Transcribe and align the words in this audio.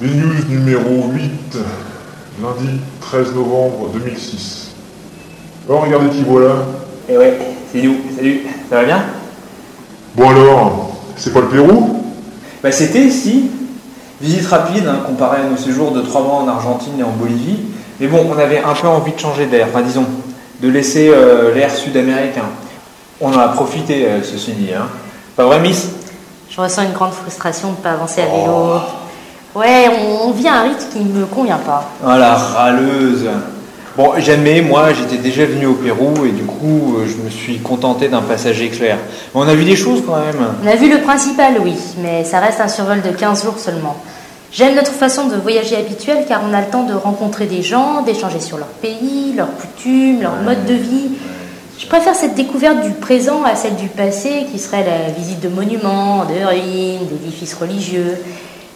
B-News 0.00 0.48
numéro 0.48 1.10
8, 1.12 1.58
lundi 2.42 2.80
13 3.02 3.34
novembre 3.34 3.90
2006. 3.92 4.70
Oh, 5.68 5.76
regardez 5.76 6.08
qui 6.08 6.22
voilà. 6.22 6.54
Eh 7.06 7.18
ouais, 7.18 7.38
c'est 7.70 7.82
nous. 7.82 7.96
Salut, 8.16 8.46
ça 8.70 8.76
va 8.76 8.84
bien? 8.84 9.04
Bon 10.14 10.30
alors, 10.30 10.96
c'est 11.16 11.34
pas 11.34 11.40
le 11.40 11.48
Pérou? 11.48 12.02
Bah 12.62 12.72
c'était 12.72 13.02
ici. 13.02 13.50
Visite 14.22 14.46
rapide 14.46 14.86
hein, 14.86 15.00
comparée 15.06 15.42
à 15.42 15.44
nos 15.44 15.58
séjours 15.58 15.90
de 15.92 16.00
trois 16.00 16.22
mois 16.22 16.36
en 16.36 16.48
Argentine 16.48 16.98
et 16.98 17.02
en 17.02 17.10
Bolivie. 17.10 17.58
Mais 18.00 18.06
bon, 18.06 18.26
on 18.26 18.38
avait 18.38 18.62
un 18.62 18.72
peu 18.72 18.88
envie 18.88 19.12
de 19.12 19.18
changer 19.18 19.44
d'air, 19.44 19.66
enfin 19.68 19.82
disons, 19.82 20.06
de 20.62 20.68
laisser 20.70 21.10
euh, 21.10 21.54
l'air 21.54 21.70
sud-américain. 21.70 22.46
On 23.20 23.34
en 23.34 23.38
a 23.38 23.48
profité, 23.48 24.06
euh, 24.06 24.22
ceci 24.22 24.52
dit. 24.52 24.72
Hein. 24.72 24.86
Pas 25.36 25.44
vrai, 25.44 25.60
Miss? 25.60 25.90
Je 26.48 26.58
ressens 26.58 26.84
une 26.84 26.92
grande 26.92 27.12
frustration 27.12 27.72
de 27.72 27.76
ne 27.76 27.82
pas 27.82 27.90
avancer 27.90 28.22
à 28.22 28.24
vélo. 28.24 28.80
Ouais, 29.54 29.90
on, 30.24 30.30
vit 30.30 30.46
à 30.46 30.60
un 30.60 30.62
rythme 30.62 30.84
qui 30.92 31.00
ne 31.00 31.20
me 31.20 31.26
convient 31.26 31.58
pas. 31.58 31.90
Ah 32.06 32.16
la 32.16 32.34
râleuse 32.34 33.28
Bon, 33.96 34.12
jamais, 34.18 34.62
moi 34.62 34.92
j'étais 34.92 35.16
déjà 35.16 35.44
venu 35.44 35.66
au 35.66 35.74
Pérou 35.74 36.24
et 36.24 36.30
du 36.30 36.44
coup 36.44 36.96
euh, 36.96 37.06
je 37.08 37.22
me 37.22 37.28
suis 37.28 37.58
contenté 37.58 38.08
d'un 38.08 38.22
passage 38.22 38.62
éclair. 38.62 38.98
Mais 39.34 39.40
on 39.40 39.48
a 39.48 39.54
vu 39.54 39.64
des 39.64 39.74
choses 39.74 40.02
quand 40.06 40.16
même. 40.16 40.36
On 40.62 40.66
a 40.68 40.76
vu 40.76 40.88
le 40.88 41.00
principal, 41.02 41.54
oui, 41.60 41.74
mais 41.98 42.22
ça 42.22 42.38
reste 42.38 42.60
un 42.60 42.68
survol 42.68 43.02
de 43.02 43.10
15 43.10 43.42
jours 43.42 43.58
seulement. 43.58 43.96
J'aime 44.52 44.76
notre 44.76 44.92
façon 44.92 45.26
de 45.26 45.34
voyager 45.34 45.76
habituelle 45.76 46.24
car 46.28 46.42
on 46.48 46.54
a 46.54 46.60
le 46.60 46.68
temps 46.68 46.84
de 46.84 46.94
rencontrer 46.94 47.46
des 47.46 47.62
gens, 47.62 48.02
d'échanger 48.02 48.38
sur 48.38 48.56
leur 48.56 48.68
pays, 48.68 49.32
leurs 49.36 49.54
coutumes, 49.56 50.22
leur 50.22 50.36
mode 50.36 50.64
de 50.64 50.74
vie. 50.74 51.10
Je 51.76 51.86
préfère 51.86 52.14
cette 52.14 52.36
découverte 52.36 52.82
du 52.82 52.90
présent 52.90 53.42
à 53.42 53.56
celle 53.56 53.74
du 53.74 53.88
passé 53.88 54.46
qui 54.52 54.60
serait 54.60 54.84
la 54.84 55.12
visite 55.12 55.40
de 55.40 55.48
monuments, 55.48 56.24
de 56.24 56.46
ruines, 56.46 57.06
d'édifices 57.10 57.54
religieux. 57.54 58.16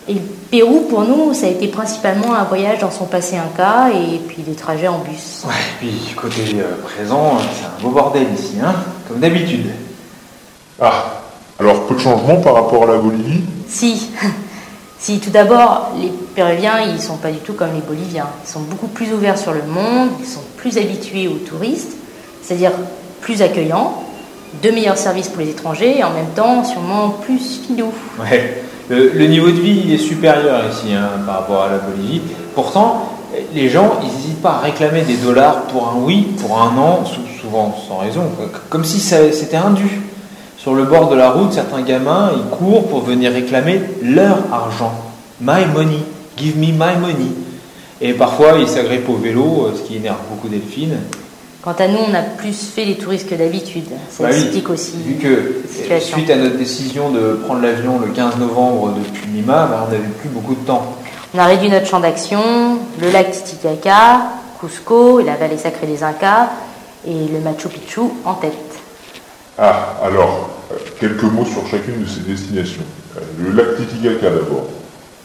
Et 0.07 0.15
le 0.15 0.21
Pérou, 0.51 0.81
pour 0.91 1.03
nous, 1.03 1.33
ça 1.33 1.47
a 1.47 1.49
été 1.49 1.69
principalement 1.69 2.35
un 2.35 2.45
voyage 2.45 2.81
dans 2.81 2.91
son 2.91 3.07
passé 3.07 3.37
inca 3.37 3.91
et 3.91 4.19
puis 4.19 4.43
des 4.43 4.55
trajets 4.55 4.89
en 4.89 4.99
bus. 4.99 5.45
Ouais, 5.47 5.55
puis 5.79 6.15
côté 6.15 6.43
euh, 6.57 6.83
présent, 6.83 7.39
c'est 7.39 7.65
un 7.65 7.83
beau 7.83 7.91
bordel 7.91 8.27
ici, 8.35 8.57
hein, 8.63 8.75
comme 9.09 9.21
d'habitude. 9.21 9.71
Ah, 10.81 11.23
alors 11.59 11.87
peu 11.87 11.95
de 11.95 12.01
changement 12.01 12.37
par 12.37 12.55
rapport 12.55 12.83
à 12.83 12.87
la 12.87 12.99
Bolivie? 12.99 13.45
Si, 13.67 14.11
si, 14.99 15.21
tout 15.21 15.31
d'abord, 15.31 15.93
les 15.99 16.13
Péruviens, 16.35 16.81
ils 16.81 17.01
sont 17.01 17.17
pas 17.17 17.31
du 17.31 17.39
tout 17.39 17.55
comme 17.55 17.73
les 17.75 17.81
Boliviens. 17.81 18.29
Ils 18.45 18.51
sont 18.51 18.61
beaucoup 18.61 18.89
plus 18.89 19.11
ouverts 19.13 19.39
sur 19.39 19.53
le 19.53 19.63
monde, 19.63 20.11
ils 20.21 20.27
sont 20.27 20.45
plus 20.59 20.77
habitués 20.77 21.29
aux 21.29 21.39
touristes, 21.39 21.97
c'est-à-dire 22.43 22.73
plus 23.23 23.41
accueillants, 23.41 24.05
de 24.63 24.71
meilleurs 24.71 24.99
services 24.99 25.29
pour 25.29 25.41
les 25.41 25.51
étrangers 25.51 25.99
et 25.99 26.05
en 26.05 26.11
même 26.11 26.31
temps, 26.37 26.63
sûrement 26.63 27.09
plus 27.09 27.39
filous. 27.67 27.93
Ouais, 28.21 28.63
le, 28.89 29.27
niveau 29.27 29.47
de 29.49 29.61
vie 29.61 29.93
est 29.95 29.99
supérieur 29.99 30.63
ici 30.71 30.93
hein, 30.95 31.09
par 31.27 31.41
rapport 31.41 31.63
à 31.63 31.69
la 31.71 31.79
Bolivie. 31.79 32.21
Pourtant, 32.55 33.11
les 33.55 33.69
gens, 33.69 33.99
n'hésitent 34.03 34.43
pas 34.43 34.57
à 34.57 34.59
réclamer 34.61 35.03
des 35.03 35.17
dollars 35.17 35.63
pour 35.63 35.89
un 35.89 35.97
oui, 36.01 36.29
pour 36.41 36.61
un 36.61 36.73
non, 36.73 37.05
sou- 37.05 37.21
souvent 37.41 37.75
sans 37.89 37.99
raison, 37.99 38.23
comme 38.69 38.85
si 38.85 39.01
c'était 39.01 39.57
indu. 39.57 40.01
Sur 40.57 40.75
le 40.75 40.85
bord 40.85 41.11
de 41.11 41.17
la 41.17 41.31
route, 41.31 41.53
certains 41.53 41.83
gamins, 41.83 42.31
ils 42.35 42.57
courent 42.57 42.87
pour 42.89 43.03
venir 43.03 43.33
réclamer 43.33 43.81
leur 44.03 44.39
argent. 44.51 44.95
My 45.41 45.67
money, 45.75 45.99
give 46.39 46.57
me 46.57 46.69
my 46.69 46.97
money. 46.99 47.33
Et 48.01 48.13
parfois, 48.15 48.55
ils 48.59 48.69
s'agrippent 48.69 49.09
au 49.09 49.17
vélo, 49.17 49.67
euh, 49.67 49.77
ce 49.77 49.83
qui 49.83 49.97
énerve 49.97 50.17
beaucoup 50.31 50.49
Delphine. 50.49 50.97
Quant 51.65 51.73
à 51.79 51.89
nous, 51.89 51.97
on 51.97 52.13
a 52.13 52.21
plus 52.21 52.73
fait 52.75 52.85
les 52.85 52.97
touristes 52.97 53.27
que 53.27 53.35
d'habitude. 53.35 53.87
Ça 54.11 54.25
Bah 54.25 54.29
oui, 54.33 54.63
aussi. 54.69 54.97
Vu 55.03 55.15
que, 55.15 55.63
situation. 55.67 56.19
suite 56.19 56.29
à 56.29 56.37
notre 56.37 56.59
décision 56.59 57.11
de 57.11 57.41
prendre 57.43 57.63
l'avion 57.63 57.99
le 57.99 58.09
15 58.09 58.37
novembre 58.37 58.95
depuis 58.99 59.27
Lima, 59.33 59.67
bah, 59.67 59.87
on 59.87 59.91
n'avait 59.91 60.07
plus 60.21 60.29
beaucoup 60.29 60.55
de 60.55 60.67
temps. 60.67 60.95
On 61.33 61.39
a 61.39 61.47
réduit 61.47 61.71
notre 61.71 61.87
champ 61.87 62.01
d'action, 62.01 62.43
le 63.01 63.11
lac 63.11 63.31
Titicaca, 63.33 64.25
Cusco 64.61 65.21
et 65.21 65.25
la 65.25 65.37
vallée 65.37 65.57
sacrée 65.57 65.87
des 65.87 66.03
Incas, 66.03 66.51
et 67.07 67.29
le 67.33 67.41
Machu 67.41 67.69
Picchu 67.69 68.01
en 68.27 68.35
tête. 68.35 68.53
Ah, 69.57 69.95
alors, 70.05 70.51
euh, 70.71 70.77
quelques 71.01 71.23
mots 71.23 71.47
sur 71.47 71.67
chacune 71.67 72.03
de 72.03 72.07
ces 72.07 72.21
destinations. 72.21 72.83
Euh, 73.17 73.21
Le 73.43 73.53
lac 73.53 73.77
Titicaca 73.79 74.29
d'abord. 74.29 74.67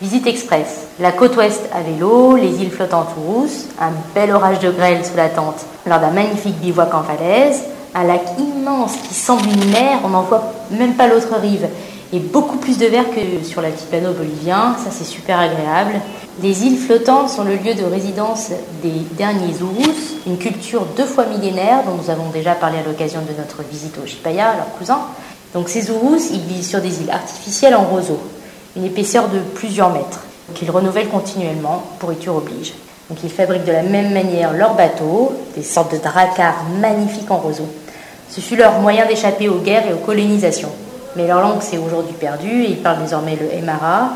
Visite 0.02 0.28
express. 0.28 0.88
La 1.02 1.12
côte 1.12 1.36
ouest 1.36 1.64
à 1.74 1.82
vélo, 1.82 2.38
les 2.38 2.62
îles 2.62 2.72
flottantes 2.72 3.10
ou 3.18 3.34
rousses, 3.34 3.66
un 3.82 3.92
bel 4.16 4.32
orage 4.32 4.60
de 4.60 4.72
grêle 4.72 5.06
sous 5.06 5.18
la 5.18 5.28
tente 5.28 5.66
lors 5.86 6.00
d'un 6.00 6.12
magnifique 6.12 6.58
bivouac 6.62 6.94
en 6.94 7.04
falaise, 7.04 7.64
un 7.94 8.06
lac 8.06 8.22
immense 8.38 8.94
qui 9.06 9.14
semble 9.14 9.44
une 9.50 9.72
mer, 9.72 10.00
on 10.06 10.10
n'en 10.10 10.22
voit 10.22 10.54
même 10.72 10.94
pas 10.94 11.08
l'autre 11.08 11.36
rive, 11.42 11.68
et 12.14 12.20
beaucoup 12.20 12.56
plus 12.56 12.78
de 12.78 12.86
verre 12.86 13.10
que 13.10 13.46
sur 13.46 13.62
l'altiplano 13.62 14.14
bolivien, 14.14 14.78
ça 14.82 14.90
c'est 14.90 15.04
super 15.04 15.38
agréable. 15.38 15.96
Les 16.42 16.64
îles 16.64 16.78
flottantes 16.78 17.30
sont 17.30 17.44
le 17.44 17.56
lieu 17.56 17.74
de 17.74 17.84
résidence 17.84 18.52
des 18.82 19.02
derniers 19.18 19.54
Urus, 19.60 20.16
une 20.26 20.38
culture 20.38 20.86
deux 20.96 21.06
fois 21.06 21.26
millénaire 21.26 21.84
dont 21.86 22.02
nous 22.02 22.10
avons 22.10 22.30
déjà 22.30 22.54
parlé 22.54 22.78
à 22.78 22.84
l'occasion 22.84 23.20
de 23.20 23.38
notre 23.38 23.68
visite 23.70 23.98
au 24.02 24.08
Chipaya, 24.08 24.56
leur 24.56 24.78
cousin. 24.78 25.02
Donc 25.54 25.68
ces 25.68 25.90
Urus, 25.90 26.30
ils 26.32 26.40
vivent 26.40 26.66
sur 26.66 26.80
des 26.80 27.02
îles 27.02 27.12
artificielles 27.12 27.76
en 27.76 27.84
roseau 27.84 28.18
une 28.76 28.86
épaisseur 28.86 29.30
de 29.30 29.40
plusieurs 29.40 29.92
mètres, 29.92 30.22
qu'ils 30.54 30.72
renouvellent 30.72 31.10
continuellement, 31.10 31.84
pourriture 32.00 32.36
oblige. 32.36 32.74
Donc 33.10 33.20
ils 33.24 33.30
fabriquent 33.30 33.66
de 33.66 33.72
la 33.72 33.84
même 33.84 34.14
manière 34.14 34.54
leurs 34.54 34.76
bateaux, 34.76 35.34
des 35.56 35.64
sortes 35.64 35.92
de 35.92 35.98
dracars 35.98 36.64
magnifiques 36.80 37.32
en 37.32 37.38
roseau. 37.38 37.68
Ce 38.30 38.42
fut 38.42 38.56
leur 38.56 38.80
moyen 38.80 39.08
d'échapper 39.08 39.50
aux 39.50 39.58
guerres 39.58 39.88
et 39.90 39.94
aux 39.94 39.98
colonisations. 39.98 40.72
Mais 41.16 41.26
leur 41.26 41.42
langue 41.42 41.62
s'est 41.62 41.80
aujourd'hui 41.80 42.14
perdue 42.14 42.66
ils 42.66 42.78
parlent 42.78 43.02
désormais 43.02 43.36
le 43.36 43.52
Aymara 43.52 44.12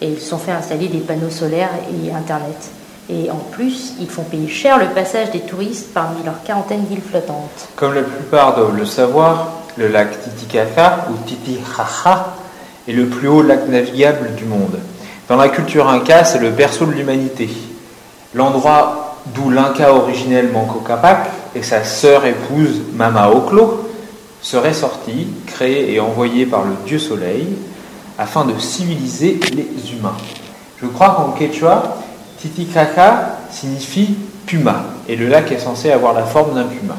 et 0.00 0.08
ils 0.08 0.18
se 0.18 0.30
sont 0.30 0.38
fait 0.38 0.52
installer 0.52 0.88
des 0.88 0.98
panneaux 0.98 1.28
solaires 1.28 1.70
et 1.90 2.10
Internet. 2.10 2.70
Et 3.10 3.30
en 3.30 3.36
plus, 3.36 3.94
ils 4.00 4.08
font 4.08 4.22
payer 4.22 4.48
cher 4.48 4.78
le 4.78 4.86
passage 4.86 5.30
des 5.30 5.40
touristes 5.40 5.92
parmi 5.92 6.22
leur 6.24 6.42
quarantaine 6.42 6.84
d'îles 6.84 7.02
flottantes. 7.02 7.68
Comme 7.76 7.94
la 7.94 8.02
plupart 8.02 8.54
doivent 8.54 8.76
le 8.76 8.84
savoir, 8.86 9.52
le 9.76 9.88
lac 9.88 10.08
Titicaca 10.22 11.06
ou 11.10 11.26
Titicaca 11.26 12.34
est 12.88 12.92
le 12.92 13.06
plus 13.06 13.28
haut 13.28 13.42
lac 13.42 13.68
navigable 13.68 14.34
du 14.34 14.44
monde. 14.46 14.78
Dans 15.28 15.36
la 15.36 15.50
culture 15.50 15.88
inca, 15.88 16.24
c'est 16.24 16.38
le 16.38 16.50
berceau 16.50 16.86
de 16.86 16.92
l'humanité. 16.92 17.48
L'endroit 18.34 19.16
d'où 19.34 19.50
l'inca 19.50 19.92
originel 19.92 20.50
Manco 20.50 20.80
Capac 20.80 21.28
et 21.54 21.62
sa 21.62 21.84
sœur 21.84 22.24
épouse 22.24 22.80
Mama 22.94 23.28
Oclo 23.28 23.90
seraient 24.40 24.72
sortis, 24.72 25.28
créés 25.46 25.92
et 25.92 26.00
envoyés 26.00 26.46
par 26.46 26.64
le 26.64 26.72
dieu 26.86 26.98
soleil 26.98 27.46
afin 28.16 28.44
de 28.44 28.58
civiliser 28.58 29.38
les 29.52 29.92
humains. 29.92 30.16
Je 30.80 30.86
crois 30.86 31.10
qu'en 31.10 31.32
quechua, 31.32 31.98
Titicaca 32.40 33.36
signifie 33.50 34.16
puma 34.46 34.84
et 35.08 35.16
le 35.16 35.28
lac 35.28 35.52
est 35.52 35.58
censé 35.58 35.90
avoir 35.90 36.14
la 36.14 36.24
forme 36.24 36.54
d'un 36.54 36.64
puma. 36.64 36.96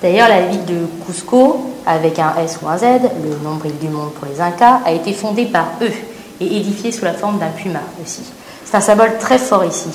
D'ailleurs, 0.00 0.28
la 0.28 0.42
ville 0.42 0.64
de 0.64 0.86
Cusco, 1.04 1.72
avec 1.84 2.18
un 2.18 2.34
S 2.44 2.60
ou 2.62 2.68
un 2.68 2.78
Z, 2.78 2.84
le 3.22 3.36
nombril 3.42 3.76
du 3.80 3.88
monde 3.88 4.12
pour 4.12 4.28
les 4.28 4.40
Incas, 4.40 4.80
a 4.84 4.92
été 4.92 5.12
fondée 5.12 5.46
par 5.46 5.66
eux 5.82 5.92
et 6.40 6.56
édifiée 6.56 6.92
sous 6.92 7.04
la 7.04 7.14
forme 7.14 7.38
d'un 7.38 7.48
puma 7.48 7.80
aussi. 8.02 8.22
C'est 8.64 8.76
un 8.76 8.80
symbole 8.80 9.18
très 9.18 9.38
fort 9.38 9.64
ici. 9.64 9.90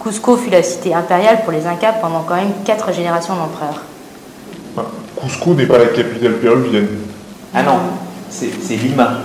Cusco 0.00 0.36
fut 0.36 0.50
la 0.50 0.62
cité 0.62 0.94
impériale 0.94 1.42
pour 1.42 1.52
les 1.52 1.66
Incas 1.66 1.94
pendant 2.00 2.22
quand 2.22 2.36
même 2.36 2.52
quatre 2.64 2.92
générations 2.92 3.34
d'empereurs. 3.34 3.82
Cusco 5.20 5.54
n'est 5.54 5.66
pas 5.66 5.78
la 5.78 5.86
capitale 5.86 6.34
péruvienne. 6.34 6.88
Ah 7.52 7.64
non, 7.64 7.78
c'est 8.30 8.76
Lima. 8.76 9.18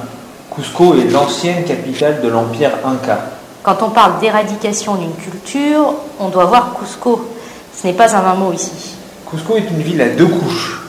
Cusco 0.53 0.95
est 0.95 1.11
l'ancienne 1.11 1.63
capitale 1.65 2.21
de 2.21 2.29
l'empire 2.29 2.71
Inca. 2.83 3.19
Quand 3.61 3.77
on 3.83 3.89
parle 3.89 4.19
d'éradication 4.19 4.95
d'une 4.95 5.13
culture, 5.15 5.93
on 6.19 6.29
doit 6.29 6.45
voir 6.45 6.73
Cusco. 6.79 7.29
Ce 7.75 7.85
n'est 7.85 7.93
pas 7.93 8.15
un 8.15 8.33
mot 8.33 8.51
ici. 8.53 8.94
Cusco 9.29 9.57
est 9.57 9.69
une 9.69 9.81
ville 9.81 10.01
à 10.01 10.09
deux 10.09 10.27
couches. 10.27 10.81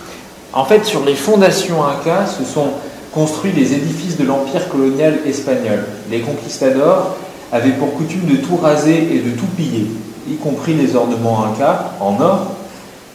En 0.53 0.65
fait, 0.65 0.85
sur 0.85 1.05
les 1.05 1.15
fondations 1.15 1.85
Inca 1.85 2.27
se 2.27 2.45
sont 2.45 2.69
construits 3.13 3.53
les 3.53 3.73
édifices 3.73 4.17
de 4.17 4.25
l'empire 4.25 4.69
colonial 4.69 5.19
espagnol. 5.27 5.85
Les 6.11 6.21
conquistadors 6.21 7.17
avaient 7.53 7.73
pour 7.73 7.95
coutume 7.95 8.27
de 8.27 8.37
tout 8.37 8.57
raser 8.57 9.09
et 9.15 9.21
de 9.21 9.31
tout 9.31 9.47
piller, 9.57 9.87
y 10.29 10.37
compris 10.37 10.75
les 10.75 10.97
ornements 10.97 11.45
Inca 11.45 11.93
en 12.01 12.21
or, 12.21 12.53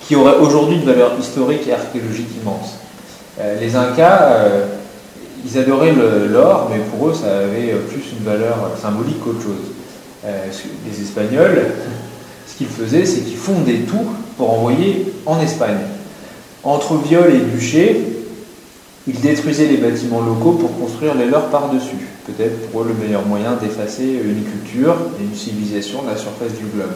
qui 0.01 0.15
auraient 0.15 0.37
aujourd'hui 0.37 0.77
une 0.77 0.85
valeur 0.85 1.11
historique 1.19 1.67
et 1.67 1.73
archéologique 1.73 2.29
immense. 2.41 2.75
Euh, 3.39 3.59
les 3.59 3.75
Incas, 3.75 4.23
euh, 4.23 4.65
ils 5.45 5.57
adoraient 5.57 5.93
l'or, 5.93 6.69
mais 6.71 6.79
pour 6.79 7.09
eux, 7.09 7.13
ça 7.13 7.39
avait 7.39 7.73
plus 7.89 8.03
une 8.17 8.25
valeur 8.25 8.71
symbolique 8.81 9.23
qu'autre 9.23 9.41
chose. 9.41 9.71
Euh, 10.25 10.47
les 10.85 11.01
Espagnols, 11.01 11.65
ce 12.51 12.57
qu'ils 12.57 12.67
faisaient, 12.67 13.05
c'est 13.05 13.21
qu'ils 13.21 13.37
fondaient 13.37 13.81
tout 13.87 14.05
pour 14.37 14.51
envoyer 14.51 15.13
en 15.25 15.39
Espagne. 15.39 15.77
Entre 16.63 16.95
Viol 16.95 17.33
et 17.33 17.55
Duché, 17.55 18.01
ils 19.07 19.19
détruisaient 19.19 19.67
les 19.67 19.77
bâtiments 19.77 20.21
locaux 20.21 20.53
pour 20.53 20.77
construire 20.77 21.15
les 21.15 21.25
leurs 21.25 21.49
par-dessus. 21.49 22.07
Peut-être 22.25 22.69
pour 22.69 22.81
eux 22.81 22.87
le 22.89 23.05
meilleur 23.05 23.25
moyen 23.25 23.53
d'effacer 23.53 24.03
une 24.03 24.43
culture 24.43 24.95
et 25.19 25.23
une 25.23 25.35
civilisation 25.35 26.03
de 26.03 26.09
la 26.09 26.17
surface 26.17 26.53
du 26.53 26.65
globe. 26.65 26.93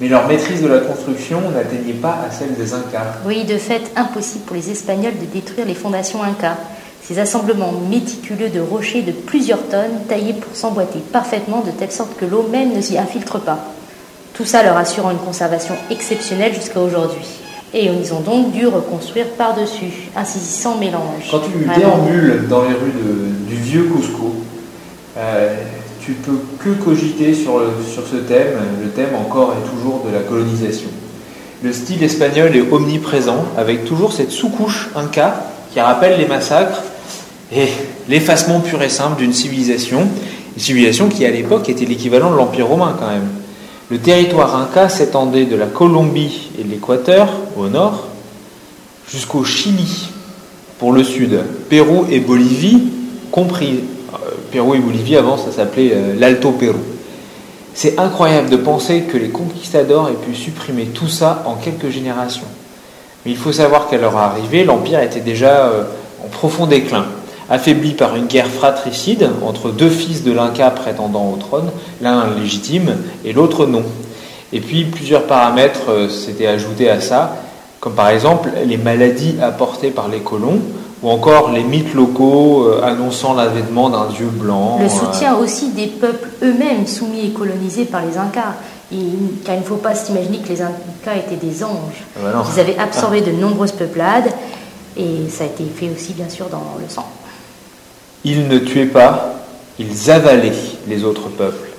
Mais 0.00 0.08
leur 0.08 0.26
maîtrise 0.26 0.62
de 0.62 0.68
la 0.68 0.80
construction 0.80 1.40
n'atteignait 1.50 1.92
pas 1.92 2.18
à 2.26 2.32
celle 2.32 2.54
des 2.54 2.74
Incas. 2.74 3.18
Oui, 3.26 3.44
de 3.44 3.58
fait, 3.58 3.92
impossible 3.94 4.44
pour 4.46 4.56
les 4.56 4.70
Espagnols 4.70 5.18
de 5.20 5.26
détruire 5.26 5.66
les 5.66 5.74
fondations 5.74 6.22
Incas. 6.22 6.56
Ces 7.02 7.18
assemblements 7.18 7.72
méticuleux 7.90 8.48
de 8.48 8.60
rochers 8.60 9.02
de 9.02 9.12
plusieurs 9.12 9.62
tonnes 9.68 10.04
taillés 10.08 10.34
pour 10.34 10.56
s'emboîter 10.56 11.00
parfaitement 11.12 11.60
de 11.60 11.70
telle 11.70 11.92
sorte 11.92 12.16
que 12.16 12.24
l'eau 12.24 12.48
même 12.50 12.74
ne 12.74 12.80
s'y 12.80 12.98
infiltre 12.98 13.38
pas. 13.38 13.71
Tout 14.34 14.44
ça 14.44 14.62
leur 14.62 14.76
assurant 14.76 15.10
une 15.10 15.18
conservation 15.18 15.74
exceptionnelle 15.90 16.54
jusqu'à 16.54 16.80
aujourd'hui. 16.80 17.26
Et 17.74 17.86
ils 17.86 18.12
ont 18.12 18.20
donc 18.20 18.52
dû 18.52 18.66
reconstruire 18.66 19.26
par-dessus, 19.38 20.10
ainsi 20.14 20.38
sans 20.38 20.76
mélange. 20.76 21.28
Quand 21.30 21.40
tu 21.40 21.66
déambules 21.78 22.46
dans 22.48 22.62
les 22.62 22.74
rues 22.74 22.92
du 23.48 23.56
vieux 23.56 23.84
Cusco, 23.84 24.34
euh, 25.16 25.54
tu 26.00 26.12
peux 26.12 26.38
que 26.58 26.70
cogiter 26.82 27.32
sur, 27.32 27.62
sur 27.90 28.06
ce 28.06 28.16
thème, 28.16 28.58
le 28.82 28.90
thème 28.90 29.14
encore 29.14 29.54
et 29.54 29.70
toujours 29.70 30.04
de 30.06 30.12
la 30.12 30.20
colonisation. 30.20 30.88
Le 31.62 31.72
style 31.72 32.02
espagnol 32.02 32.56
est 32.56 32.72
omniprésent, 32.72 33.44
avec 33.56 33.84
toujours 33.84 34.12
cette 34.12 34.32
sous-couche 34.32 34.90
inca 34.96 35.46
qui 35.72 35.80
rappelle 35.80 36.18
les 36.18 36.26
massacres 36.26 36.82
et 37.54 37.68
l'effacement 38.08 38.60
pur 38.60 38.82
et 38.82 38.88
simple 38.88 39.18
d'une 39.18 39.32
civilisation, 39.32 40.08
une 40.56 40.62
civilisation 40.62 41.08
qui 41.08 41.24
à 41.24 41.30
l'époque 41.30 41.68
était 41.68 41.84
l'équivalent 41.84 42.30
de 42.32 42.36
l'Empire 42.36 42.66
romain 42.66 42.96
quand 42.98 43.08
même. 43.08 43.28
Le 43.90 43.98
territoire 43.98 44.56
inca 44.56 44.88
s'étendait 44.88 45.44
de 45.44 45.56
la 45.56 45.66
Colombie 45.66 46.50
et 46.58 46.64
de 46.64 46.70
l'Équateur 46.70 47.28
au 47.56 47.68
nord 47.68 48.08
jusqu'au 49.10 49.44
Chili 49.44 50.08
pour 50.78 50.92
le 50.92 51.04
sud, 51.04 51.38
Pérou 51.68 52.06
et 52.10 52.20
Bolivie 52.20 52.82
compris. 53.30 53.80
Euh, 54.14 54.30
Pérou 54.50 54.74
et 54.74 54.78
Bolivie 54.78 55.16
avant 55.16 55.36
ça 55.36 55.52
s'appelait 55.52 55.92
euh, 55.94 56.14
l'Alto 56.18 56.52
Pérou. 56.52 56.80
C'est 57.74 57.98
incroyable 57.98 58.50
de 58.50 58.56
penser 58.56 59.02
que 59.02 59.16
les 59.16 59.28
conquistadors 59.28 60.08
aient 60.08 60.26
pu 60.26 60.34
supprimer 60.34 60.86
tout 60.86 61.08
ça 61.08 61.42
en 61.46 61.54
quelques 61.54 61.90
générations. 61.90 62.46
Mais 63.24 63.30
il 63.30 63.36
faut 63.36 63.52
savoir 63.52 63.88
qu'à 63.88 63.96
leur 63.96 64.16
arrivée, 64.16 64.64
l'Empire 64.64 65.00
était 65.00 65.20
déjà 65.20 65.66
euh, 65.66 65.84
en 66.24 66.28
profond 66.28 66.66
déclin 66.66 67.06
affaibli 67.52 67.92
par 67.92 68.16
une 68.16 68.26
guerre 68.26 68.48
fratricide 68.48 69.28
entre 69.46 69.70
deux 69.70 69.90
fils 69.90 70.24
de 70.24 70.32
l'Inca 70.32 70.70
prétendant 70.70 71.30
au 71.30 71.36
trône, 71.36 71.70
l'un 72.00 72.34
légitime 72.34 72.96
et 73.26 73.34
l'autre 73.34 73.66
non. 73.66 73.82
Et 74.54 74.60
puis 74.60 74.84
plusieurs 74.86 75.24
paramètres 75.24 75.90
euh, 75.90 76.08
s'étaient 76.08 76.46
ajoutés 76.46 76.88
à 76.88 77.02
ça, 77.02 77.36
comme 77.78 77.92
par 77.92 78.08
exemple 78.08 78.48
les 78.66 78.78
maladies 78.78 79.34
apportées 79.42 79.90
par 79.90 80.08
les 80.08 80.20
colons, 80.20 80.60
ou 81.02 81.10
encore 81.10 81.50
les 81.50 81.62
mythes 81.62 81.92
locaux 81.92 82.64
euh, 82.64 82.82
annonçant 82.82 83.34
l'avènement 83.34 83.90
d'un 83.90 84.06
dieu 84.06 84.28
blanc. 84.32 84.78
Le 84.80 84.86
euh, 84.86 84.88
soutien 84.88 85.36
aussi 85.36 85.72
des 85.72 85.88
peuples 85.88 86.30
eux-mêmes 86.42 86.86
soumis 86.86 87.26
et 87.26 87.30
colonisés 87.32 87.84
par 87.84 88.00
les 88.00 88.16
Incas. 88.16 88.54
car 89.44 89.54
il 89.54 89.60
ne 89.60 89.64
faut 89.64 89.76
pas 89.76 89.94
s'imaginer 89.94 90.38
que 90.38 90.48
les 90.48 90.62
Incas 90.62 91.16
étaient 91.18 91.36
des 91.36 91.62
anges. 91.62 92.02
Ah 92.16 92.30
bah 92.32 92.44
Ils 92.54 92.60
avaient 92.60 92.78
absorbé 92.78 93.20
de 93.20 93.32
nombreuses 93.32 93.72
peuplades, 93.72 94.32
et 94.96 95.28
ça 95.28 95.44
a 95.44 95.48
été 95.48 95.64
fait 95.64 95.90
aussi 95.94 96.14
bien 96.14 96.30
sûr 96.30 96.46
dans 96.48 96.78
le 96.80 96.88
sang. 96.88 97.06
Ils 98.24 98.48
ne 98.48 98.58
tuaient 98.58 98.86
pas, 98.86 99.34
ils 99.78 100.10
avalaient 100.10 100.52
les 100.86 101.04
autres 101.04 101.28
peuples 101.28 101.70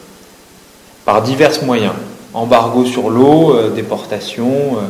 par 1.05 1.21
divers 1.21 1.63
moyens, 1.63 1.93
embargo 2.33 2.85
sur 2.85 3.09
l'eau, 3.09 3.55
euh, 3.55 3.69
déportation, 3.69 4.47
euh, 4.47 4.81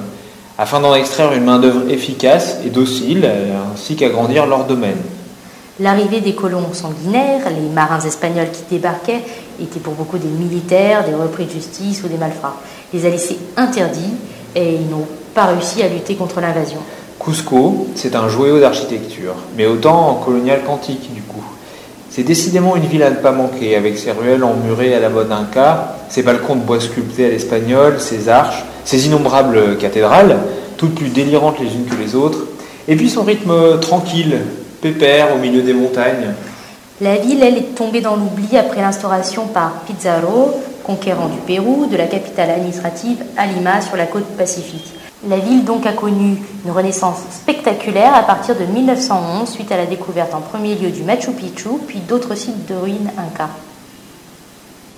afin 0.58 0.80
d'en 0.80 0.94
extraire 0.94 1.34
une 1.34 1.44
main-d'œuvre 1.44 1.90
efficace 1.90 2.58
et 2.66 2.70
docile, 2.70 3.22
euh, 3.26 3.56
ainsi 3.74 3.96
qu'agrandir 3.96 4.46
leur 4.46 4.66
domaine. 4.66 5.02
L'arrivée 5.80 6.22
des 6.22 6.36
colons 6.36 6.72
sanguinaires, 6.72 7.50
les 7.50 7.68
marins 7.68 8.00
espagnols 8.00 8.52
qui 8.52 8.62
débarquaient, 8.70 9.24
étaient 9.60 9.80
pour 9.80 9.94
beaucoup 9.94 10.20
des 10.20 10.28
militaires, 10.28 11.04
des 11.04 11.16
repris 11.16 11.46
de 11.46 11.52
justice 11.52 12.04
ou 12.04 12.08
des 12.08 12.18
malfrats. 12.18 12.58
Les 12.94 13.08
a 13.08 13.10
laissés 13.10 13.40
interdits 13.58 14.14
et 14.56 14.76
ils 14.76 14.88
n'ont 14.88 15.08
pas 15.34 15.46
réussi 15.46 15.82
à 15.82 15.88
lutter 15.88 16.14
contre 16.14 16.42
l'invasion. 16.42 16.78
Cusco, 17.24 17.88
c'est 17.96 18.16
un 18.16 18.28
joyau 18.28 18.60
d'architecture, 18.60 19.36
mais 19.56 19.66
autant 19.66 20.10
en 20.10 20.14
colonial 20.16 20.62
qu'antique 20.66 21.14
du 21.14 21.22
coup. 21.22 21.44
C'est 22.10 22.24
décidément 22.24 22.76
une 22.76 22.86
ville 22.86 23.02
à 23.02 23.10
ne 23.10 23.16
pas 23.16 23.32
manquer, 23.32 23.76
avec 23.76 23.98
ses 23.98 24.12
ruelles 24.12 24.44
emmurées 24.44 24.94
à 24.94 25.00
la 25.00 25.10
mode 25.10 25.32
inca, 25.32 25.96
ses 26.10 26.22
balcons 26.22 26.56
de 26.56 26.62
bois 26.62 26.80
sculptés 26.80 27.26
à 27.26 27.30
l'espagnol, 27.30 28.00
ses 28.00 28.30
arches, 28.30 28.64
ses 28.84 29.08
innombrables 29.08 29.78
cathédrales, 29.78 30.38
toutes 30.78 30.96
plus 30.96 31.10
délirantes 31.10 31.60
les 31.60 31.74
unes 31.74 31.86
que 31.86 31.96
les 31.96 32.14
autres, 32.14 32.40
et 32.88 32.96
puis 32.96 33.10
son 33.10 33.24
rythme 33.24 33.80
tranquille, 33.80 34.42
pépère 34.82 35.34
au 35.34 35.40
milieu 35.40 35.62
des 35.62 35.74
montagnes. 35.74 36.34
La 37.02 37.16
ville, 37.16 37.42
elle, 37.42 37.58
est 37.58 37.76
tombée 37.76 38.02
dans 38.02 38.16
l'oubli 38.16 38.58
après 38.58 38.82
l'instauration 38.82 39.48
par 39.48 39.72
Pizarro, 39.88 40.62
conquérant 40.84 41.28
du 41.28 41.38
Pérou, 41.48 41.88
de 41.90 41.98
la 41.98 42.08
capitale 42.08 42.52
administrative 42.52 43.24
à 43.38 43.48
Lima 43.48 43.82
sur 43.82 43.96
la 43.96 44.06
côte 44.06 44.28
pacifique. 44.38 44.94
La 45.30 45.38
ville 45.38 45.64
donc 45.64 45.86
a 45.86 45.94
connu 45.94 46.38
une 46.66 46.72
renaissance 46.72 47.20
spectaculaire 47.32 48.14
à 48.14 48.24
partir 48.24 48.58
de 48.58 48.66
1911 48.66 49.48
suite 49.48 49.72
à 49.72 49.78
la 49.78 49.86
découverte 49.86 50.34
en 50.34 50.42
premier 50.42 50.76
lieu 50.76 50.90
du 50.90 51.04
Machu 51.04 51.32
Picchu 51.32 51.70
puis 51.88 52.00
d'autres 52.00 52.36
sites 52.36 52.68
de 52.68 52.76
ruines 52.76 53.10
Inca. 53.18 53.48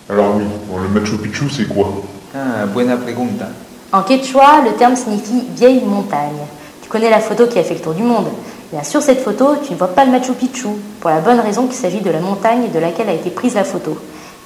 Alors 0.10 0.36
oui, 0.36 0.46
le 0.82 1.00
Machu 1.00 1.18
Picchu 1.18 1.48
c'est 1.52 1.68
quoi? 1.68 2.02
Ah, 2.34 2.66
buena 2.66 2.98
pregunta. 2.98 3.50
En 3.92 4.02
quechua, 4.02 4.62
le 4.66 4.74
terme 4.74 4.96
signifie 4.96 5.44
vieille 5.56 5.84
montagne. 5.86 6.42
Tu 6.82 6.90
connais 6.90 7.12
la 7.12 7.20
photo 7.20 7.46
qui 7.46 7.60
a 7.60 7.64
fait 7.64 7.76
le 7.76 7.82
tour 7.82 7.94
du 7.94 8.04
monde 8.04 8.28
Bien 8.72 8.82
sur 8.82 9.04
cette 9.04 9.22
photo, 9.22 9.58
tu 9.64 9.74
ne 9.74 9.78
vois 9.78 9.90
pas 9.90 10.06
le 10.06 10.12
Machu 10.12 10.34
Picchu, 10.34 10.70
pour 11.02 11.12
la 11.12 11.20
bonne 11.20 11.40
raison 11.40 11.68
qu'il 11.68 11.76
s'agit 11.76 12.02
de 12.02 12.10
la 12.10 12.20
montagne 12.20 12.72
de 12.74 12.80
laquelle 12.80 13.10
a 13.10 13.14
été 13.14 13.30
prise 13.30 13.54
la 13.54 13.64
photo. 13.64 13.96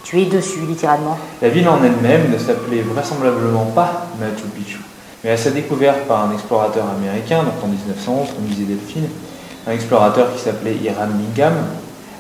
Tu 0.04 0.22
es 0.22 0.26
dessus, 0.26 0.60
littéralement. 0.68 1.18
La 1.42 1.48
ville 1.48 1.70
en 1.70 1.82
elle-même 1.82 2.32
ne 2.32 2.38
s'appelait 2.38 2.82
vraisemblablement 2.82 3.72
pas 3.74 4.08
Machu 4.20 4.44
Picchu 4.54 4.80
mais 5.24 5.32
à 5.32 5.38
sa 5.38 5.52
découverte 5.52 6.02
par 6.08 6.30
un 6.30 6.34
explorateur 6.34 6.86
américain, 6.98 7.44
donc 7.44 7.64
en 7.64 7.68
1911, 7.68 8.28
comme 8.36 8.46
disait 8.46 8.64
Delphine, 8.64 9.08
un 9.68 9.72
explorateur 9.72 10.34
qui 10.34 10.40
s'appelait 10.40 10.76
Hiram 10.76 11.12
Bingham, 11.12 11.54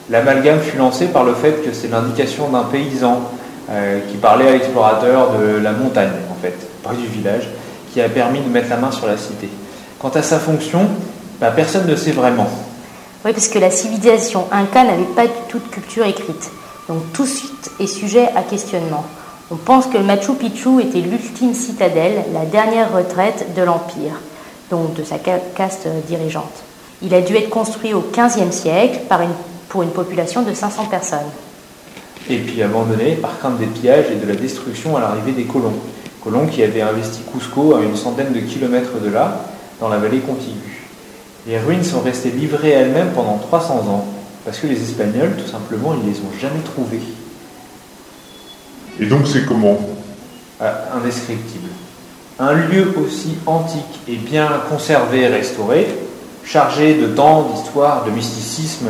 l'amalgame 0.09 0.59
fut 0.59 0.77
lancé 0.77 1.07
par 1.07 1.23
le 1.23 1.33
fait 1.33 1.63
que 1.63 1.73
c'est 1.73 1.87
l'indication 1.87 2.49
d'un 2.49 2.63
paysan 2.63 3.21
euh, 3.69 3.99
qui 4.09 4.17
parlait 4.17 4.47
à 4.47 4.51
l'explorateur 4.51 5.31
de 5.37 5.57
la 5.57 5.71
montagne, 5.71 6.11
en 6.31 6.41
fait, 6.41 6.55
pas 6.83 6.93
du 6.93 7.05
village, 7.07 7.47
qui 7.93 8.01
a 8.01 8.09
permis 8.09 8.41
de 8.41 8.49
mettre 8.49 8.69
la 8.69 8.77
main 8.77 8.91
sur 8.91 9.07
la 9.07 9.17
cité. 9.17 9.49
Quant 9.99 10.09
à 10.09 10.21
sa 10.21 10.39
fonction, 10.39 10.87
bah, 11.39 11.51
personne 11.51 11.87
ne 11.87 11.95
sait 11.95 12.11
vraiment. 12.11 12.49
Oui, 13.25 13.33
parce 13.33 13.47
que 13.47 13.59
la 13.59 13.71
civilisation 13.71 14.45
inca 14.51 14.83
n'avait 14.83 15.03
pas 15.03 15.27
du 15.27 15.33
tout 15.49 15.59
de 15.59 15.67
culture 15.67 16.05
écrite. 16.05 16.51
Donc 16.87 17.11
tout 17.13 17.25
suite 17.25 17.71
est 17.79 17.87
sujet 17.87 18.29
à 18.35 18.43
questionnement. 18.43 19.05
On 19.51 19.55
pense 19.55 19.87
que 19.87 19.97
Machu 19.97 20.33
Picchu 20.33 20.79
était 20.79 21.01
l'ultime 21.01 21.55
citadelle, 21.55 22.23
la 22.33 22.45
dernière 22.45 22.93
retraite 22.93 23.55
de 23.55 23.63
l'Empire, 23.63 24.19
donc 24.69 24.93
de 24.93 25.03
sa 25.03 25.17
caste 25.17 25.87
dirigeante. 26.07 26.63
Il 27.01 27.15
a 27.15 27.21
dû 27.21 27.35
être 27.35 27.49
construit 27.49 27.95
au 27.95 28.05
XVe 28.11 28.51
siècle 28.51 28.99
pour 29.67 29.81
une 29.81 29.89
population 29.89 30.43
de 30.43 30.53
500 30.53 30.85
personnes. 30.85 31.31
Et 32.29 32.37
puis 32.37 32.61
abandonné 32.61 33.15
par 33.15 33.39
crainte 33.39 33.57
des 33.57 33.65
pillages 33.65 34.11
et 34.11 34.23
de 34.23 34.27
la 34.27 34.35
destruction 34.35 34.95
à 34.97 34.99
l'arrivée 34.99 35.31
des 35.31 35.45
colons. 35.45 35.73
Colons 36.23 36.45
qui 36.45 36.61
avaient 36.61 36.81
investi 36.81 37.21
Cusco 37.33 37.75
à 37.75 37.81
une 37.81 37.95
centaine 37.95 38.33
de 38.33 38.41
kilomètres 38.41 38.99
de 39.03 39.09
là, 39.09 39.45
dans 39.79 39.89
la 39.89 39.97
vallée 39.97 40.19
contiguë. 40.19 40.85
Les 41.47 41.57
ruines 41.57 41.83
sont 41.83 42.01
restées 42.01 42.29
livrées 42.29 42.71
elles-mêmes 42.71 43.13
pendant 43.15 43.39
300 43.39 43.73
ans, 43.87 44.05
parce 44.45 44.59
que 44.59 44.67
les 44.67 44.79
Espagnols, 44.79 45.37
tout 45.37 45.49
simplement, 45.49 45.95
ils 45.95 46.07
les 46.07 46.19
ont 46.19 46.39
jamais 46.39 46.61
trouvées. 46.63 47.01
Et 48.99 49.05
donc 49.05 49.27
c'est 49.27 49.45
comment 49.45 49.77
ah, 50.61 50.95
Indescriptible. 50.95 51.69
Un 52.39 52.53
lieu 52.53 52.93
aussi 53.03 53.35
antique 53.45 53.99
et 54.07 54.15
bien 54.15 54.49
conservé 54.69 55.21
et 55.21 55.27
restauré, 55.27 55.87
chargé 56.43 56.95
de 56.95 57.07
temps, 57.07 57.51
d'histoire, 57.53 58.05
de 58.05 58.11
mysticisme, 58.11 58.89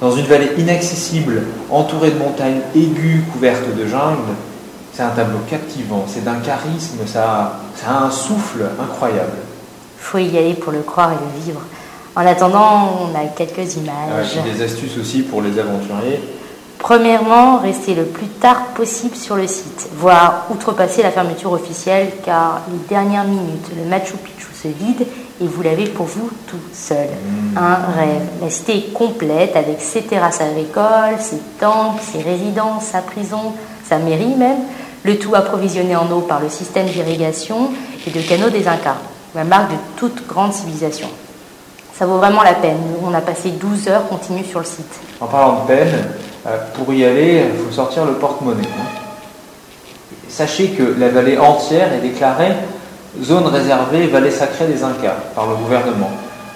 dans 0.00 0.10
une 0.10 0.26
vallée 0.26 0.50
inaccessible, 0.58 1.42
entourée 1.70 2.10
de 2.10 2.18
montagnes 2.18 2.60
aiguës 2.74 3.22
couvertes 3.32 3.74
de 3.76 3.86
jungle, 3.86 4.34
c'est 4.92 5.02
un 5.02 5.10
tableau 5.10 5.38
captivant, 5.48 6.04
c'est 6.08 6.24
d'un 6.24 6.40
charisme, 6.40 6.98
ça, 7.06 7.60
ça 7.76 7.90
a 7.90 8.04
un 8.04 8.10
souffle 8.10 8.64
incroyable. 8.80 9.38
Il 9.98 10.02
faut 10.02 10.18
y 10.18 10.38
aller 10.38 10.54
pour 10.54 10.72
le 10.72 10.80
croire 10.80 11.12
et 11.12 11.16
le 11.16 11.44
vivre. 11.44 11.60
En 12.14 12.26
attendant, 12.26 13.00
on 13.02 13.14
a 13.14 13.26
quelques 13.28 13.76
images. 13.76 14.32
J'ai 14.32 14.52
des 14.52 14.62
astuces 14.62 14.96
aussi 14.98 15.22
pour 15.22 15.42
les 15.42 15.58
aventuriers. 15.58 16.20
Premièrement, 16.78 17.58
restez 17.58 17.94
le 17.94 18.04
plus 18.04 18.26
tard 18.26 18.66
possible 18.74 19.16
sur 19.16 19.36
le 19.36 19.46
site, 19.46 19.88
voire 19.96 20.46
outrepasser 20.50 21.02
la 21.02 21.10
fermeture 21.10 21.52
officielle, 21.52 22.12
car 22.24 22.60
les 22.70 22.78
dernières 22.88 23.24
minutes, 23.24 23.70
le 23.76 23.88
Machu 23.88 24.16
Picchu 24.16 24.48
se 24.54 24.68
vide 24.68 25.06
et 25.40 25.46
vous 25.46 25.62
l'avez 25.62 25.86
pour 25.86 26.06
vous 26.06 26.30
tout 26.46 26.60
seul. 26.72 27.08
Mmh. 27.08 27.58
Un 27.58 27.74
rêve. 27.96 28.22
La 28.42 28.50
cité 28.50 28.76
est 28.76 28.92
complète 28.92 29.56
avec 29.56 29.80
ses 29.80 30.02
terrasses 30.02 30.40
agricoles, 30.40 31.18
ses 31.18 31.40
temples, 31.58 32.02
ses 32.02 32.22
résidences, 32.22 32.84
sa 32.84 33.00
prison, 33.00 33.54
sa 33.88 33.98
mairie 33.98 34.34
même, 34.36 34.58
le 35.04 35.18
tout 35.18 35.34
approvisionné 35.34 35.96
en 35.96 36.10
eau 36.10 36.20
par 36.20 36.40
le 36.40 36.48
système 36.48 36.86
d'irrigation 36.86 37.70
et 38.06 38.10
de 38.10 38.20
canaux 38.20 38.50
des 38.50 38.68
Incas, 38.68 38.96
la 39.34 39.44
marque 39.44 39.70
de 39.70 39.76
toute 39.96 40.26
grande 40.26 40.52
civilisation. 40.52 41.08
Ça 41.94 42.04
vaut 42.04 42.18
vraiment 42.18 42.42
la 42.42 42.54
peine. 42.54 42.76
On 43.02 43.14
a 43.14 43.20
passé 43.20 43.50
12 43.50 43.88
heures 43.88 44.06
continues 44.08 44.44
sur 44.44 44.58
le 44.58 44.66
site. 44.66 45.00
En 45.20 45.26
parlant 45.26 45.62
de 45.62 45.66
peine, 45.68 46.08
pour 46.74 46.92
y 46.94 47.04
aller, 47.04 47.42
il 47.52 47.64
faut 47.64 47.72
sortir 47.72 48.04
le 48.04 48.14
porte-monnaie. 48.14 48.62
Hein. 48.62 49.00
Sachez 50.28 50.68
que 50.68 50.94
la 50.98 51.08
vallée 51.08 51.38
entière 51.38 51.92
est 51.92 52.00
déclarée 52.00 52.52
zone 53.22 53.46
réservée 53.46 54.06
vallée 54.06 54.30
sacrée 54.30 54.66
des 54.66 54.82
Incas 54.82 55.16
par 55.34 55.48
le 55.48 55.56
gouvernement. 55.56 56.10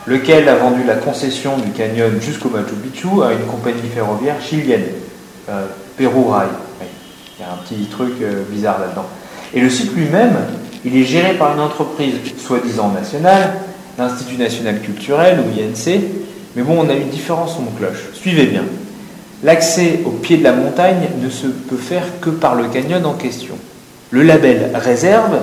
lequel 0.07 0.49
a 0.49 0.57
vendu 0.57 0.83
la 0.85 0.95
concession 0.95 1.59
du 1.59 1.71
canyon 1.71 2.21
jusqu'au 2.21 2.49
Machu 2.49 2.75
Picchu 2.83 3.23
à 3.23 3.33
une 3.33 3.47
compagnie 3.47 3.89
ferroviaire 3.95 4.41
chilienne, 4.41 4.87
euh, 5.49 5.67
Peru 5.97 6.25
Rail. 6.29 6.49
Il 7.39 7.43
y 7.43 7.45
a 7.45 7.53
un 7.53 7.57
petit 7.59 7.85
truc 7.87 8.15
euh, 8.23 8.43
bizarre 8.49 8.81
là-dedans. 8.81 9.05
Et 9.53 9.61
le 9.61 9.69
site 9.69 9.95
lui-même, 9.95 10.37
il 10.85 10.97
est 10.97 11.05
géré 11.05 11.35
par 11.35 11.53
une 11.53 11.61
entreprise 11.61 12.15
soi-disant 12.39 12.89
nationale, 12.89 13.53
l'Institut 13.99 14.37
national 14.37 14.81
culturel 14.81 15.41
ou 15.41 15.61
INC, 15.61 16.01
mais 16.57 16.63
bon, 16.63 16.79
on 16.81 16.89
a 16.89 16.95
une 16.95 17.11
différence 17.11 17.57
son 17.57 17.65
cloche. 17.79 18.09
Suivez 18.15 18.47
bien. 18.47 18.65
L'accès 19.43 20.01
au 20.05 20.11
pied 20.11 20.37
de 20.37 20.45
la 20.45 20.53
montagne 20.53 21.09
ne 21.23 21.31
se 21.31 21.47
peut 21.47 21.77
faire 21.77 22.05
que 22.21 22.29
par 22.29 22.55
le 22.55 22.69
canyon 22.69 23.05
en 23.07 23.15
question. 23.15 23.55
Le 24.11 24.23
label 24.23 24.71
réserve 24.75 25.39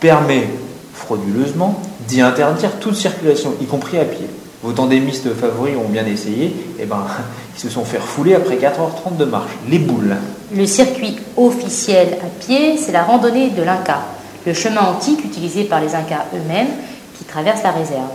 permet 0.00 0.48
frauduleusement 0.94 1.80
d'y 2.08 2.20
interdire 2.20 2.72
toute 2.80 2.96
circulation, 2.96 3.54
y 3.60 3.66
compris 3.66 3.98
à 3.98 4.04
pied. 4.04 4.26
Vos 4.62 4.72
tandémistes 4.72 5.32
favoris 5.34 5.76
ont 5.76 5.88
bien 5.88 6.04
essayé, 6.06 6.46
et 6.46 6.54
eh 6.80 6.86
ben, 6.86 7.06
ils 7.56 7.60
se 7.60 7.68
sont 7.68 7.84
fait 7.84 7.98
refouler 7.98 8.34
après 8.34 8.56
4h30 8.56 9.16
de 9.16 9.24
marche. 9.24 9.52
Les 9.68 9.78
boules. 9.78 10.16
Le 10.54 10.66
circuit 10.66 11.16
officiel 11.36 12.18
à 12.22 12.44
pied, 12.44 12.76
c'est 12.76 12.92
la 12.92 13.04
randonnée 13.04 13.50
de 13.50 13.62
l'Inca, 13.62 14.00
le 14.44 14.54
chemin 14.54 14.82
antique 14.82 15.24
utilisé 15.24 15.64
par 15.64 15.80
les 15.80 15.94
Incas 15.94 16.26
eux-mêmes 16.34 16.68
qui 17.16 17.24
traversent 17.24 17.62
la 17.62 17.70
réserve. 17.70 18.10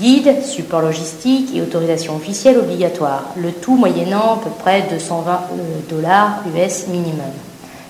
Guide, 0.00 0.42
support 0.42 0.80
logistique 0.80 1.50
et 1.54 1.60
autorisation 1.60 2.16
officielle 2.16 2.56
obligatoire, 2.56 3.24
le 3.36 3.52
tout 3.52 3.76
moyennant 3.76 4.34
à 4.34 4.40
peu 4.42 4.50
près 4.50 4.86
220 4.90 5.32
euh, 5.32 5.94
dollars 5.94 6.38
US 6.46 6.86
minimum. 6.88 7.20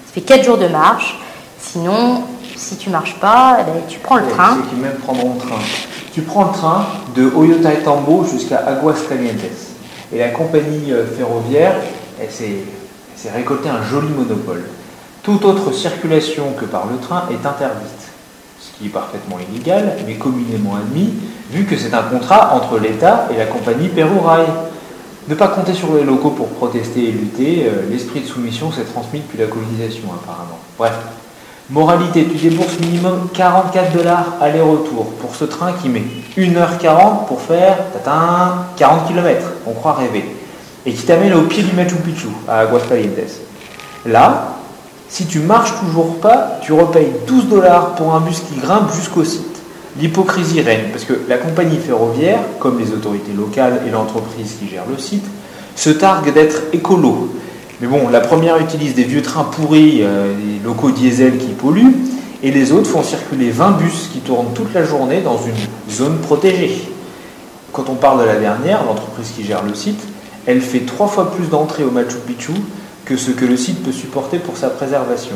Ça 0.06 0.12
fait 0.12 0.20
4 0.20 0.44
jours 0.44 0.58
de 0.58 0.66
marche, 0.66 1.16
sinon 1.60 2.24
si 2.56 2.76
tu 2.76 2.90
marches 2.90 3.14
pas, 3.20 3.58
eh 3.60 3.64
ben, 3.64 3.82
tu 3.88 4.00
prends 4.00 4.16
le 4.16 4.26
train. 4.28 4.56
Ceux 4.56 4.68
qui 4.68 4.82
même 4.82 4.96
prendront 4.96 5.34
le 5.34 5.40
train. 5.40 5.60
Tu 6.12 6.22
prends 6.22 6.44
le 6.44 6.52
train 6.52 6.86
de 7.14 7.30
Oyotaetambo 7.34 8.24
jusqu'à 8.24 8.58
Aguascalientes. 8.58 9.40
Et 10.12 10.18
la 10.18 10.28
compagnie 10.28 10.92
euh, 10.92 11.06
ferroviaire, 11.06 11.74
elle 12.20 12.30
s'est 12.30 13.30
récolté 13.32 13.68
un 13.68 13.82
joli 13.84 14.08
monopole. 14.08 14.64
Toute 15.22 15.44
autre 15.44 15.72
circulation 15.72 16.52
que 16.58 16.64
par 16.64 16.86
le 16.86 16.98
train 16.98 17.28
est 17.30 17.46
interdite, 17.46 18.10
ce 18.60 18.76
qui 18.76 18.86
est 18.86 18.90
parfaitement 18.90 19.38
illégal, 19.38 19.96
mais 20.04 20.14
communément 20.14 20.74
admis, 20.74 21.14
vu 21.52 21.64
que 21.64 21.76
c'est 21.76 21.94
un 21.94 22.02
contrat 22.02 22.54
entre 22.54 22.78
l'État 22.78 23.28
et 23.32 23.36
la 23.36 23.46
compagnie 23.46 23.90
Rail. 23.96 24.46
Ne 25.28 25.34
pas 25.34 25.48
compter 25.48 25.74
sur 25.74 25.94
les 25.94 26.02
locaux 26.02 26.30
pour 26.30 26.48
protester 26.48 27.04
et 27.04 27.12
lutter, 27.12 27.66
euh, 27.66 27.88
l'esprit 27.88 28.20
de 28.20 28.26
soumission 28.26 28.72
s'est 28.72 28.82
transmis 28.82 29.20
depuis 29.20 29.38
la 29.38 29.46
colonisation 29.46 30.08
apparemment. 30.12 30.58
Bref, 30.76 30.94
Moralité, 31.70 32.26
tu 32.26 32.48
débourses 32.48 32.78
minimum 32.80 33.28
44 33.32 33.92
dollars 33.92 34.26
aller-retour 34.40 35.12
pour 35.20 35.34
ce 35.36 35.44
train 35.44 35.72
qui 35.72 35.88
met 35.88 36.02
1h40 36.36 37.26
pour 37.26 37.40
faire 37.40 37.78
40 38.76 39.06
km, 39.06 39.46
on 39.66 39.72
croit 39.72 39.94
rêver, 39.94 40.24
et 40.84 40.92
qui 40.92 41.06
t'amène 41.06 41.34
au 41.34 41.42
pied 41.42 41.62
du 41.62 41.72
Machu 41.74 41.94
Picchu, 41.96 42.28
à 42.48 42.58
Aguascalientes. 42.58 43.40
Là, 44.04 44.56
si 45.08 45.26
tu 45.26 45.38
marches 45.38 45.72
toujours 45.78 46.16
pas, 46.16 46.58
tu 46.62 46.72
repayes 46.72 47.12
12 47.28 47.48
dollars 47.48 47.94
pour 47.94 48.12
un 48.12 48.20
bus 48.20 48.40
qui 48.40 48.58
grimpe 48.58 48.92
jusqu'au 48.92 49.24
site. 49.24 49.51
L'hypocrisie 49.98 50.62
règne, 50.62 50.90
parce 50.90 51.04
que 51.04 51.12
la 51.28 51.36
compagnie 51.36 51.76
ferroviaire, 51.76 52.40
comme 52.58 52.78
les 52.78 52.92
autorités 52.92 53.32
locales 53.32 53.82
et 53.86 53.90
l'entreprise 53.90 54.56
qui 54.58 54.68
gère 54.68 54.84
le 54.88 54.98
site, 54.98 55.24
se 55.76 55.90
targue 55.90 56.32
d'être 56.32 56.62
écolo, 56.72 57.30
mais 57.82 57.88
bon, 57.88 58.08
la 58.08 58.20
première 58.20 58.58
utilise 58.58 58.94
des 58.94 59.02
vieux 59.02 59.22
trains 59.22 59.42
pourris, 59.42 60.02
euh, 60.02 60.32
des 60.34 60.64
locaux 60.64 60.92
diesel 60.92 61.36
qui 61.36 61.48
polluent, 61.48 61.96
et 62.42 62.52
les 62.52 62.70
autres 62.70 62.88
font 62.88 63.02
circuler 63.02 63.50
20 63.50 63.72
bus 63.72 64.08
qui 64.12 64.20
tournent 64.20 64.52
toute 64.54 64.72
la 64.72 64.84
journée 64.84 65.20
dans 65.20 65.36
une 65.38 65.92
zone 65.92 66.18
protégée. 66.18 66.88
Quand 67.72 67.88
on 67.88 67.96
parle 67.96 68.20
de 68.20 68.26
la 68.26 68.36
dernière, 68.36 68.84
l'entreprise 68.84 69.32
qui 69.36 69.44
gère 69.44 69.64
le 69.64 69.74
site, 69.74 70.00
elle 70.46 70.60
fait 70.60 70.86
trois 70.86 71.08
fois 71.08 71.32
plus 71.32 71.48
d'entrées 71.48 71.82
au 71.82 71.90
Machu 71.90 72.18
Picchu 72.24 72.52
que 73.04 73.16
ce 73.16 73.32
que 73.32 73.44
le 73.44 73.56
site 73.56 73.82
peut 73.82 73.92
supporter 73.92 74.38
pour 74.38 74.56
sa 74.56 74.68
préservation. 74.70 75.34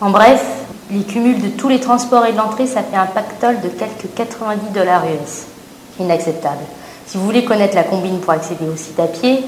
En 0.00 0.10
bref, 0.10 0.42
les 0.90 1.02
cumuls 1.02 1.40
de 1.40 1.48
tous 1.48 1.68
les 1.68 1.80
transports 1.80 2.24
et 2.26 2.32
de 2.32 2.36
l'entrée, 2.36 2.66
ça 2.66 2.82
fait 2.82 2.96
un 2.96 3.06
pactole 3.06 3.60
de 3.60 3.68
quelques 3.68 4.14
90 4.14 4.72
dollars 4.72 5.04
US. 5.04 5.46
Inacceptable. 6.00 6.62
Si 7.06 7.18
vous 7.18 7.24
voulez 7.24 7.44
connaître 7.44 7.74
la 7.74 7.84
combine 7.84 8.20
pour 8.20 8.32
accéder 8.32 8.66
au 8.72 8.76
site 8.76 8.98
à 9.00 9.06
pied, 9.06 9.44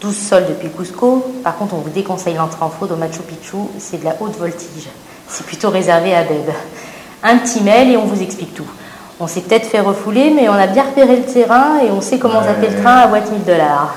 12 0.00 0.16
sols 0.16 0.46
depuis 0.48 0.68
Cusco. 0.70 1.24
Par 1.42 1.56
contre, 1.56 1.74
on 1.74 1.78
vous 1.78 1.90
déconseille 1.90 2.34
l'entrée 2.34 2.62
en 2.64 2.70
fraude 2.70 2.92
au 2.92 2.96
Machu 2.96 3.20
Picchu, 3.20 3.56
c'est 3.78 4.00
de 4.00 4.04
la 4.04 4.16
haute 4.20 4.36
voltige. 4.36 4.88
C'est 5.28 5.46
plutôt 5.46 5.70
réservé 5.70 6.14
à 6.14 6.24
Beb. 6.24 6.50
Un 7.22 7.38
petit 7.38 7.62
mail 7.62 7.90
et 7.90 7.96
on 7.96 8.04
vous 8.04 8.22
explique 8.22 8.54
tout. 8.54 8.66
On 9.20 9.26
s'est 9.26 9.42
peut-être 9.42 9.66
fait 9.66 9.80
refouler, 9.80 10.30
mais 10.30 10.48
on 10.48 10.54
a 10.54 10.66
bien 10.66 10.84
repéré 10.84 11.16
le 11.16 11.22
terrain 11.22 11.78
et 11.78 11.90
on 11.90 12.00
sait 12.00 12.18
comment 12.18 12.42
taper 12.42 12.68
le 12.68 12.82
train 12.82 12.96
à 12.96 13.06
boîte 13.06 13.30
1000 13.30 13.44
dollars. 13.44 13.94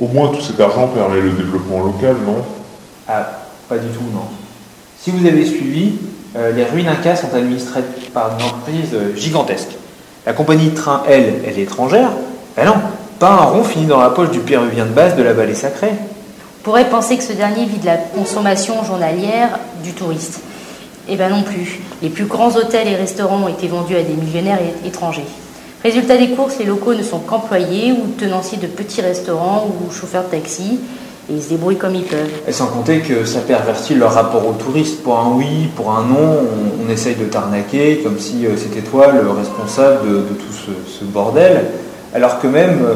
Au 0.00 0.08
moins, 0.08 0.28
tout 0.28 0.40
cet 0.40 0.60
argent 0.60 0.88
permet 0.88 1.20
le 1.20 1.30
développement 1.30 1.84
local, 1.84 2.16
non? 2.26 2.44
Ah, 3.08 3.30
pas 3.68 3.78
du 3.78 3.88
tout, 3.88 4.04
non. 4.12 4.26
Si 5.00 5.10
vous 5.10 5.26
avez 5.26 5.44
suivi, 5.44 5.92
euh, 6.36 6.52
les 6.52 6.64
ruines 6.64 6.88
Incas 6.88 7.16
sont 7.16 7.34
administrées 7.34 7.82
par 8.12 8.32
une 8.36 8.44
entreprise 8.44 8.90
euh, 8.94 9.14
gigantesque. 9.16 9.70
La 10.26 10.32
compagnie 10.32 10.70
de 10.70 10.74
train, 10.74 11.02
elle, 11.08 11.34
elle 11.46 11.58
est 11.58 11.62
étrangère. 11.62 12.10
Ben 12.56 12.66
non, 12.66 12.74
pas 13.18 13.30
un 13.30 13.44
rond 13.44 13.64
fini 13.64 13.86
dans 13.86 14.00
la 14.00 14.10
poche 14.10 14.30
du 14.30 14.40
péruvien 14.40 14.84
de 14.84 14.90
base 14.90 15.16
de 15.16 15.22
la 15.22 15.32
vallée 15.32 15.54
sacrée. 15.54 15.92
On 15.92 16.64
pourrait 16.64 16.90
penser 16.90 17.16
que 17.16 17.22
ce 17.22 17.32
dernier 17.32 17.64
vit 17.64 17.78
de 17.78 17.86
la 17.86 17.96
consommation 17.96 18.82
journalière 18.84 19.58
du 19.84 19.92
touriste. 19.92 20.40
Eh 21.08 21.14
bien 21.14 21.28
non 21.28 21.42
plus. 21.42 21.80
Les 22.02 22.08
plus 22.08 22.24
grands 22.24 22.56
hôtels 22.56 22.88
et 22.88 22.96
restaurants 22.96 23.44
ont 23.44 23.48
été 23.48 23.68
vendus 23.68 23.94
à 23.94 24.02
des 24.02 24.14
millionnaires 24.14 24.58
étrangers. 24.84 25.26
Résultat 25.84 26.16
des 26.16 26.30
courses, 26.30 26.58
les 26.58 26.64
locaux 26.64 26.94
ne 26.94 27.04
sont 27.04 27.20
qu'employés 27.20 27.92
ou 27.92 28.08
tenanciers 28.18 28.58
de 28.58 28.66
petits 28.66 29.02
restaurants 29.02 29.68
ou 29.68 29.92
chauffeurs 29.92 30.24
de 30.24 30.30
taxi 30.30 30.80
ils 31.30 31.42
se 31.42 31.48
débrouillent 31.48 31.78
comme 31.78 31.94
ils 31.94 32.04
peuvent. 32.04 32.30
Et 32.46 32.52
sans 32.52 32.66
compter 32.66 33.00
que 33.00 33.24
ça 33.24 33.40
pervertit 33.40 33.94
leur 33.94 34.12
rapport 34.12 34.46
aux 34.46 34.52
touristes. 34.52 35.02
Pour 35.02 35.18
un 35.18 35.32
oui, 35.34 35.68
pour 35.74 35.90
un 35.90 36.02
non, 36.02 36.38
on, 36.84 36.90
essaye 36.90 37.16
de 37.16 37.24
t'arnaquer 37.24 37.98
comme 38.04 38.18
si 38.18 38.46
euh, 38.46 38.56
c'était 38.56 38.80
toi 38.80 39.08
le 39.12 39.28
responsable 39.30 40.08
de, 40.08 40.34
tout 40.34 40.72
ce 40.86 41.04
bordel 41.04 41.64
alors 42.16 42.40
que 42.40 42.46
même 42.46 42.82
euh, 42.82 42.94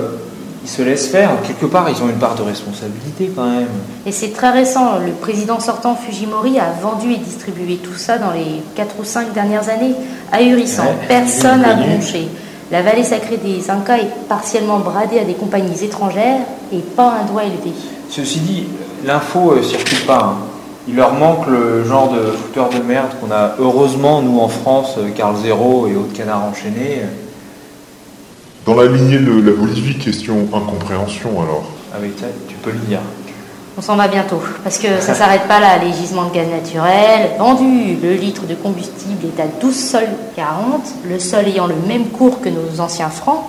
ils 0.63 0.69
se 0.69 0.83
laissent 0.83 1.09
faire. 1.09 1.31
Quelque 1.47 1.67
part, 1.67 1.89
ils 1.89 2.03
ont 2.03 2.09
une 2.09 2.19
part 2.19 2.35
de 2.35 2.43
responsabilité 2.43 3.31
quand 3.35 3.49
même. 3.49 3.69
Et 4.07 4.13
c'est 4.13 4.31
très 4.31 4.51
récent. 4.51 4.99
Le 5.05 5.13
président 5.13 5.61
sortant 5.61 5.95
Fujimori 5.95 6.59
a 6.59 6.73
vendu 6.83 7.13
et 7.13 7.17
distribué 7.17 7.77
tout 7.77 7.95
ça 7.95 8.19
dans 8.19 8.31
les 8.31 8.63
4 8.75 8.95
ou 8.99 9.05
5 9.05 9.33
dernières 9.33 9.69
années. 9.69 9.95
Ahurissant. 10.33 10.85
Personne 11.09 11.63
n'a 11.63 11.75
bronché. 11.75 12.29
La 12.71 12.83
vallée 12.83 13.03
sacrée 13.03 13.39
des 13.39 13.69
Incas 13.71 13.99
est 13.99 14.29
partiellement 14.29 14.79
bradée 14.79 15.19
à 15.19 15.25
des 15.25 15.35
compagnies 15.35 15.83
étrangères 15.83 16.41
et 16.73 16.79
pas 16.79 17.17
un 17.21 17.25
doigt 17.31 17.45
élevé. 17.45 17.75
Ceci 18.11 18.41
dit, 18.41 18.65
l'info 19.05 19.55
ne 19.55 19.61
euh, 19.61 19.63
circule 19.63 20.01
pas. 20.01 20.35
Hein. 20.35 20.45
Il 20.89 20.97
leur 20.97 21.15
manque 21.15 21.47
le 21.47 21.85
genre 21.85 22.13
de 22.13 22.33
fouteur 22.33 22.69
de 22.69 22.79
merde 22.79 23.11
qu'on 23.21 23.31
a 23.31 23.55
heureusement, 23.61 24.21
nous 24.21 24.41
en 24.41 24.49
France, 24.49 24.97
euh, 24.99 25.11
Carl 25.15 25.37
Zéro 25.37 25.87
et 25.87 25.95
autres 25.95 26.13
canards 26.13 26.43
enchaînés. 26.43 27.03
Dans 28.67 28.75
la 28.75 28.87
lignée 28.87 29.19
de 29.19 29.41
la 29.41 29.53
Bolivie, 29.53 29.97
question 29.97 30.49
incompréhension 30.53 31.41
alors. 31.41 31.63
Avec 31.95 32.19
ça, 32.19 32.27
tu 32.49 32.57
peux 32.57 32.73
le 32.73 32.79
dire. 32.79 32.99
On 33.79 33.81
s'en 33.81 33.95
va 33.95 34.09
bientôt, 34.09 34.43
parce 34.65 34.79
que 34.79 35.01
ça 35.01 35.15
s'arrête 35.15 35.47
pas 35.47 35.61
là. 35.61 35.79
Les 35.79 35.93
gisements 35.93 36.25
de 36.25 36.35
gaz 36.35 36.49
naturel, 36.49 37.31
vendu, 37.39 37.97
le 38.03 38.15
litre 38.15 38.43
de 38.47 38.55
combustible 38.57 39.27
est 39.27 39.41
à 39.41 39.47
12 39.47 39.75
sols 39.75 40.09
40, 40.35 40.83
le 41.09 41.19
sol 41.21 41.47
ayant 41.47 41.69
le 41.69 41.77
même 41.87 42.07
cours 42.07 42.41
que 42.41 42.49
nos 42.49 42.81
anciens 42.81 43.09
francs. 43.09 43.45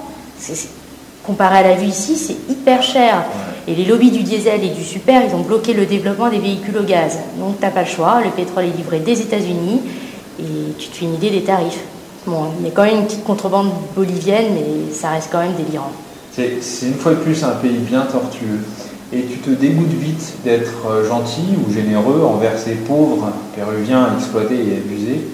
comparé 1.25 1.58
à 1.58 1.63
la 1.63 1.74
vue 1.74 1.88
ici, 1.88 2.15
c'est 2.15 2.38
hyper 2.51 2.84
cher. 2.84 3.25
Et 3.68 3.75
les 3.75 3.86
lobbies 3.86 4.12
du 4.12 4.24
diesel 4.24 4.63
et 4.63 4.70
du 4.70 4.84
super, 4.84 5.22
ils 5.27 5.36
ont 5.36 5.41
bloqué 5.41 5.74
le 5.74 5.86
développement 5.86 6.30
des 6.30 6.39
véhicules 6.39 6.77
au 6.77 6.84
gaz. 6.84 7.20
Donc 7.39 7.60
t'as 7.60 7.70
pas 7.70 7.82
le 7.82 7.88
choix, 7.88 8.22
le 8.24 8.32
pétrole 8.32 8.65
est 8.65 8.77
livré 8.77 9.00
des 9.00 9.22
États-Unis 9.22 9.82
et 10.39 10.74
tu 10.77 10.88
te 10.89 10.98
fais 10.98 11.06
une 11.06 11.15
idée 11.15 11.30
des 11.30 11.41
tarifs. 11.41 11.84
Bon, 12.25 12.46
il 12.60 12.65
y 12.65 12.70
a 12.70 12.72
quand 12.72 12.84
même 12.84 12.98
une 12.98 13.06
petite 13.06 13.24
contrebande 13.24 13.70
bolivienne, 13.96 14.53
mais 14.53 14.94
ça 14.94 15.10
reste 15.10 15.30
quand 15.32 15.39
même 15.39 15.53
délirant. 15.53 15.91
C'est 16.32 16.88
une 16.88 16.94
fois 16.94 17.12
de 17.12 17.18
plus 17.18 17.44
un 17.44 17.51
pays 17.51 17.77
bien 17.77 18.01
tortueux. 18.01 18.62
Et 19.13 19.24
tu 19.24 19.39
te 19.39 19.50
dégoûtes 19.50 19.91
vite 20.00 20.36
d'être 20.46 20.88
euh, 20.89 21.06
gentil 21.06 21.44
ou 21.58 21.74
généreux 21.74 22.24
envers 22.24 22.58
ces 22.58 22.75
pauvres 22.75 23.30
péruviens 23.53 24.15
exploités 24.15 24.56
et 24.56 24.77
abusés, 24.77 25.27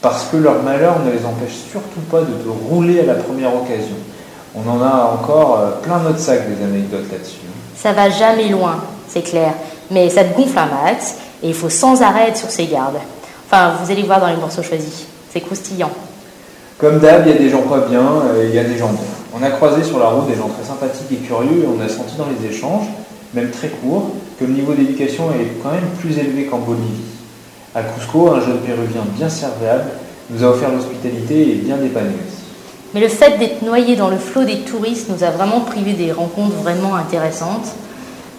parce 0.00 0.26
que 0.26 0.36
leur 0.36 0.62
malheur 0.62 1.00
ne 1.04 1.10
les 1.10 1.24
empêche 1.26 1.56
surtout 1.68 2.00
pas 2.08 2.20
de 2.20 2.26
te 2.26 2.48
rouler 2.48 3.00
à 3.00 3.06
la 3.06 3.14
première 3.14 3.56
occasion. 3.56 3.96
On 4.54 4.60
en 4.70 4.80
a 4.80 5.18
encore 5.18 5.58
euh, 5.58 5.70
plein 5.82 5.98
notre 5.98 6.20
sac 6.20 6.48
des 6.48 6.64
anecdotes 6.64 7.10
là-dessus. 7.10 7.38
Ça 7.80 7.92
va 7.92 8.10
jamais 8.10 8.48
loin, 8.48 8.82
c'est 9.08 9.22
clair, 9.22 9.54
mais 9.90 10.10
ça 10.10 10.24
te 10.24 10.36
gonfle 10.36 10.58
un 10.58 10.66
max 10.66 11.14
et 11.44 11.48
il 11.48 11.54
faut 11.54 11.68
sans 11.68 12.02
arrêt 12.02 12.30
être 12.30 12.36
sur 12.36 12.50
ses 12.50 12.66
gardes. 12.66 12.98
Enfin, 13.46 13.74
vous 13.80 13.90
allez 13.92 14.02
voir 14.02 14.20
dans 14.20 14.26
les 14.26 14.36
morceaux 14.36 14.64
choisis, 14.64 15.06
c'est 15.32 15.40
croustillant. 15.40 15.92
Comme 16.76 16.98
d'hab, 16.98 17.24
il 17.26 17.32
y 17.32 17.36
a 17.36 17.38
des 17.38 17.48
gens 17.48 17.62
pas 17.62 17.86
bien, 17.88 18.02
euh, 18.02 18.46
il 18.48 18.54
y 18.54 18.58
a 18.58 18.64
des 18.64 18.76
gens 18.76 18.88
bien. 18.88 19.04
On 19.32 19.42
a 19.44 19.50
croisé 19.50 19.84
sur 19.84 20.00
la 20.00 20.06
route 20.06 20.28
des 20.28 20.34
gens 20.34 20.48
très 20.48 20.66
sympathiques 20.66 21.12
et 21.12 21.26
curieux 21.26 21.62
et 21.62 21.66
on 21.68 21.80
a 21.80 21.88
senti 21.88 22.16
dans 22.16 22.26
les 22.26 22.48
échanges, 22.48 22.86
même 23.32 23.50
très 23.50 23.68
courts, 23.68 24.10
que 24.40 24.44
le 24.44 24.54
niveau 24.54 24.72
d'éducation 24.72 25.30
est 25.30 25.62
quand 25.62 25.70
même 25.70 25.88
plus 26.00 26.18
élevé 26.18 26.46
qu'en 26.46 26.58
Bolivie. 26.58 27.04
À 27.76 27.82
Cusco, 27.82 28.32
un 28.32 28.40
jeune 28.40 28.58
péruvien 28.58 29.02
bien 29.16 29.28
serviable 29.28 29.84
nous 30.30 30.42
a 30.42 30.48
offert 30.48 30.72
l'hospitalité 30.72 31.52
et 31.52 31.54
bien 31.54 31.76
dépanné. 31.76 32.10
Mais 32.94 33.00
le 33.00 33.08
fait 33.08 33.38
d'être 33.38 33.62
noyé 33.62 33.96
dans 33.96 34.08
le 34.08 34.16
flot 34.16 34.44
des 34.44 34.60
touristes 34.60 35.08
nous 35.10 35.22
a 35.22 35.30
vraiment 35.30 35.60
privé 35.60 35.92
des 35.92 36.10
rencontres 36.12 36.54
vraiment 36.56 36.94
intéressantes, 36.94 37.66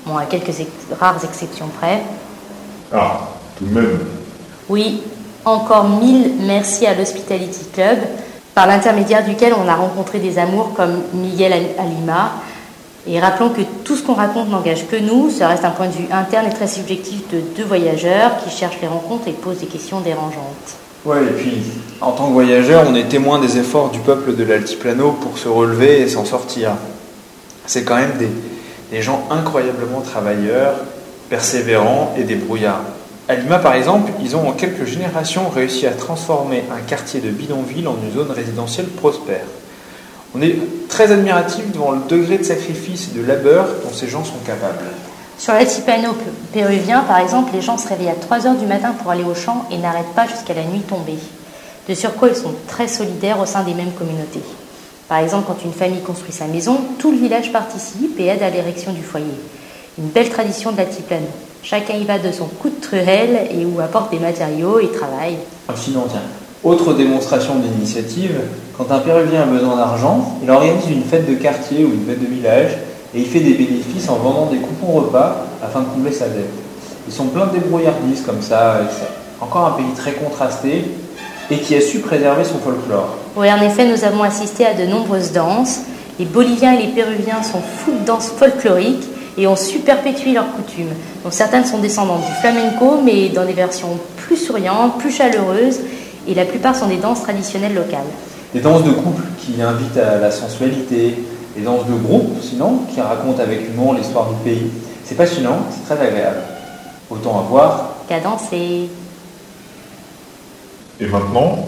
bon, 0.05 0.17
à 0.17 0.25
quelques 0.25 0.59
ex- 0.59 0.69
rares 0.99 1.23
exceptions 1.23 1.67
près. 1.79 2.01
Ah, 2.91 3.27
tout 3.57 3.65
de 3.65 3.73
même. 3.73 3.99
Oui, 4.69 5.01
encore 5.45 5.87
mille 5.87 6.31
merci 6.41 6.87
à 6.87 6.95
l'Hospitality 6.95 7.65
Club, 7.73 7.99
par 8.55 8.65
l'intermédiaire 8.67 9.23
duquel 9.23 9.53
on 9.53 9.67
a 9.67 9.75
rencontré 9.75 10.19
des 10.19 10.39
amours 10.39 10.73
comme 10.73 11.03
Miguel 11.13 11.53
Alima. 11.77 12.31
Et 13.07 13.19
rappelons 13.19 13.49
que 13.49 13.61
tout 13.83 13.95
ce 13.95 14.03
qu'on 14.03 14.13
raconte 14.13 14.49
n'engage 14.49 14.87
que 14.87 14.95
nous, 14.97 15.29
ça 15.29 15.47
reste 15.47 15.63
un 15.63 15.69
point 15.71 15.87
de 15.87 15.93
vue 15.93 16.07
interne 16.11 16.47
et 16.47 16.53
très 16.53 16.67
subjectif 16.67 17.21
de 17.31 17.39
deux 17.55 17.63
voyageurs 17.63 18.31
qui 18.43 18.49
cherchent 18.49 18.81
les 18.81 18.87
rencontres 18.87 19.27
et 19.27 19.31
posent 19.31 19.59
des 19.59 19.67
questions 19.67 20.01
dérangeantes. 20.01 20.75
Ouais, 21.05 21.23
et 21.23 21.41
puis, 21.41 21.61
en 22.01 22.11
tant 22.11 22.27
que 22.27 22.33
voyageur, 22.33 22.85
on 22.89 22.95
est 22.95 23.07
témoin 23.07 23.39
des 23.39 23.57
efforts 23.57 23.89
du 23.89 23.99
peuple 23.99 24.35
de 24.35 24.43
l'Altiplano 24.43 25.13
pour 25.13 25.37
se 25.37 25.47
relever 25.47 26.01
et 26.01 26.09
s'en 26.09 26.25
sortir. 26.25 26.71
C'est 27.65 27.83
quand 27.83 27.95
même 27.95 28.17
des, 28.17 28.29
des 28.91 29.01
gens 29.01 29.25
incroyablement 29.29 30.01
travailleurs, 30.01 30.75
persévérants 31.29 32.13
et 32.17 32.23
débrouillards. 32.23 32.83
À 33.29 33.35
Lima, 33.35 33.59
par 33.59 33.75
exemple, 33.75 34.11
ils 34.21 34.35
ont 34.35 34.49
en 34.49 34.53
quelques 34.53 34.85
générations 34.85 35.47
réussi 35.49 35.85
à 35.87 35.91
transformer 35.91 36.63
un 36.71 36.81
quartier 36.81 37.21
de 37.21 37.29
bidonville 37.29 37.87
en 37.87 37.95
une 38.03 38.11
zone 38.11 38.31
résidentielle 38.31 38.87
prospère. 38.87 39.45
On 40.35 40.41
est 40.41 40.57
très 40.89 41.11
admiratif 41.11 41.71
devant 41.71 41.91
le 41.91 41.99
degré 42.09 42.39
de 42.39 42.43
sacrifice 42.43 43.09
et 43.13 43.17
de 43.19 43.25
labeur 43.25 43.67
dont 43.83 43.93
ces 43.93 44.07
gens 44.07 44.23
sont 44.23 44.39
capables. 44.45 44.83
Sur 45.39 45.53
l'altipano 45.53 46.09
péruvien, 46.51 46.99
par 47.07 47.17
exemple, 47.19 47.51
les 47.53 47.61
gens 47.61 47.77
se 47.77 47.87
réveillent 47.87 48.09
à 48.09 48.15
3 48.15 48.45
heures 48.45 48.57
du 48.57 48.65
matin 48.65 48.91
pour 49.01 49.09
aller 49.09 49.23
au 49.23 49.33
champ 49.33 49.63
et 49.71 49.77
n'arrêtent 49.77 50.13
pas 50.13 50.27
jusqu'à 50.27 50.53
la 50.53 50.65
nuit 50.65 50.81
tombée. 50.81 51.17
De 51.87 51.93
surcroît, 51.93 52.27
ils 52.27 52.35
sont 52.35 52.53
très 52.67 52.89
solidaires 52.89 53.39
au 53.39 53.45
sein 53.45 53.63
des 53.63 53.73
mêmes 53.73 53.93
communautés. 53.93 54.43
Par 55.07 55.19
exemple, 55.19 55.45
quand 55.47 55.63
une 55.63 55.71
famille 55.71 56.01
construit 56.01 56.33
sa 56.33 56.45
maison, 56.45 56.81
tout 56.99 57.11
le 57.11 57.17
village 57.17 57.53
participe 57.53 58.19
et 58.19 58.25
aide 58.25 58.43
à 58.43 58.49
l'érection 58.49 58.91
du 58.91 59.01
foyer. 59.01 59.33
Une 59.97 60.09
belle 60.09 60.29
tradition 60.29 60.73
de 60.73 60.77
l'altiplano. 60.77 61.27
Chacun 61.63 61.93
y 61.93 62.03
va 62.03 62.19
de 62.19 62.33
son 62.33 62.45
coup 62.45 62.69
de 62.69 62.81
truelle 62.81 63.47
et 63.49 63.65
où 63.65 63.79
apporte 63.79 64.11
des 64.11 64.19
matériaux 64.19 64.81
et 64.81 64.91
travaille. 64.91 65.37
Sinon, 65.73 66.03
tiens, 66.09 66.19
autre 66.65 66.93
démonstration 66.93 67.55
d'initiative, 67.55 68.41
quand 68.77 68.91
un 68.91 68.99
Péruvien 68.99 69.43
a 69.43 69.45
besoin 69.45 69.77
d'argent, 69.77 70.37
il 70.43 70.51
organise 70.51 70.89
une 70.89 71.03
fête 71.03 71.29
de 71.29 71.35
quartier 71.35 71.85
ou 71.85 71.93
une 71.93 72.05
fête 72.05 72.19
de 72.19 72.27
village 72.27 72.77
et 73.13 73.19
il 73.19 73.25
fait 73.25 73.39
des 73.39 73.53
bénéfices 73.53 74.09
en 74.09 74.15
vendant 74.15 74.47
des 74.47 74.57
coupons 74.57 74.93
repas 74.93 75.45
afin 75.63 75.81
de 75.81 75.85
combler 75.85 76.11
sa 76.11 76.27
dette. 76.27 76.51
Ils 77.07 77.13
sont 77.13 77.25
pleins 77.25 77.47
de 77.47 77.53
débrouillardises 77.53 78.21
comme 78.25 78.41
ça, 78.41 78.81
encore 79.41 79.65
un 79.65 79.71
pays 79.71 79.93
très 79.95 80.13
contrasté 80.13 80.85
et 81.49 81.57
qui 81.57 81.75
a 81.75 81.81
su 81.81 81.99
préserver 81.99 82.43
son 82.43 82.59
folklore. 82.59 83.15
Oui, 83.35 83.51
en 83.51 83.61
effet, 83.61 83.87
nous 83.87 84.03
avons 84.03 84.23
assisté 84.23 84.65
à 84.65 84.73
de 84.73 84.85
nombreuses 84.85 85.31
danses. 85.31 85.81
Les 86.19 86.25
Boliviens 86.25 86.73
et 86.73 86.83
les 86.83 86.89
Péruviens 86.89 87.41
sont 87.41 87.61
fous 87.61 87.93
de 87.99 88.05
danses 88.05 88.31
folkloriques 88.37 89.07
et 89.37 89.47
ont 89.47 89.55
su 89.55 89.79
perpétuer 89.79 90.33
leurs 90.33 90.51
coutumes. 90.51 90.93
Donc 91.23 91.33
certaines 91.33 91.65
sont 91.65 91.79
descendantes 91.79 92.25
du 92.25 92.33
flamenco, 92.41 92.99
mais 93.03 93.29
dans 93.29 93.45
des 93.45 93.53
versions 93.53 93.97
plus 94.17 94.37
souriantes, 94.37 94.97
plus 94.99 95.11
chaleureuses, 95.11 95.79
et 96.27 96.35
la 96.35 96.45
plupart 96.45 96.75
sont 96.75 96.87
des 96.87 96.97
danses 96.97 97.23
traditionnelles 97.23 97.73
locales. 97.73 98.01
Des 98.53 98.59
danses 98.59 98.83
de 98.83 98.91
couple 98.91 99.23
qui 99.39 99.61
invitent 99.61 99.97
à 99.97 100.17
la 100.19 100.29
sensualité, 100.29 101.15
des 101.59 101.65
danses 101.65 101.85
de 101.87 101.93
groupe 101.93 102.37
sinon, 102.41 102.81
qui 102.93 103.01
racontent 103.01 103.41
avec 103.41 103.67
humour 103.67 103.93
l'histoire 103.93 104.29
du 104.29 104.35
pays. 104.43 104.69
C'est 105.03 105.15
passionnant, 105.15 105.59
c'est 105.71 105.93
très 105.95 106.05
agréable. 106.05 106.39
Autant 107.09 107.39
à 107.39 107.41
voir. 107.41 107.89
Qu'à 108.07 108.19
danser. 108.19 108.89
Et 110.99 111.07
maintenant, 111.07 111.65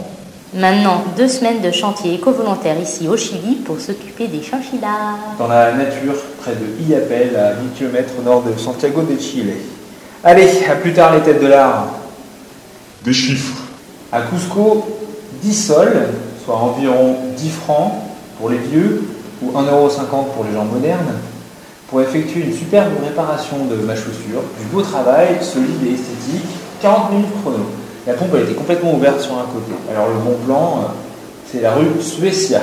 Maintenant, 0.53 1.01
deux 1.15 1.29
semaines 1.29 1.62
de 1.62 1.71
chantier 1.71 2.15
éco-volontaire 2.15 2.77
ici 2.77 3.07
au 3.07 3.15
Chili 3.15 3.55
pour 3.55 3.79
s'occuper 3.79 4.27
des 4.27 4.41
chinchillas. 4.43 5.15
dans 5.39 5.48
la 5.48 5.71
nature, 5.71 6.13
près 6.41 6.51
de 6.51 6.83
Iapel, 6.89 7.38
à 7.38 7.53
10 7.53 7.69
km 7.79 8.10
au 8.19 8.24
nord 8.24 8.43
de 8.43 8.60
Santiago 8.60 9.01
de 9.03 9.17
Chile. 9.17 9.53
Allez, 10.25 10.50
à 10.69 10.75
plus 10.75 10.91
tard 10.91 11.13
les 11.15 11.21
têtes 11.21 11.41
de 11.41 11.48
l'art. 11.48 11.88
des 13.05 13.13
chiffres. 13.13 13.63
À 14.12 14.23
Cusco, 14.23 14.86
10 15.41 15.54
sols, 15.67 16.08
soit 16.43 16.58
environ 16.58 17.15
10 17.38 17.49
francs 17.49 17.93
pour 18.38 18.49
les 18.49 18.58
vieux 18.58 19.04
ou 19.41 19.51
1,50€ 19.51 20.34
pour 20.36 20.43
les 20.47 20.54
gens 20.54 20.65
modernes, 20.65 21.13
pour 21.89 22.01
effectuer 22.01 22.41
une 22.41 22.54
superbe 22.54 22.93
réparation 23.04 23.65
de 23.65 23.75
ma 23.75 23.95
chaussure, 23.95 24.43
du 24.60 24.65
beau 24.71 24.82
travail, 24.82 25.38
solide 25.41 25.84
et 25.86 25.93
esthétique, 25.93 26.49
40 26.82 27.12
minutes 27.12 27.41
chrono. 27.41 27.65
La 28.08 28.13
pompe 28.13 28.30
elle 28.36 28.43
était 28.43 28.54
complètement 28.54 28.93
ouverte 28.93 29.21
sur 29.21 29.34
un 29.34 29.45
côté. 29.54 29.73
Alors 29.91 30.08
le 30.08 30.15
bon 30.15 30.38
plan, 30.45 30.80
euh, 30.80 30.88
c'est 31.51 31.62
la 31.62 31.73
rue 31.73 32.01
Suecia. 32.01 32.62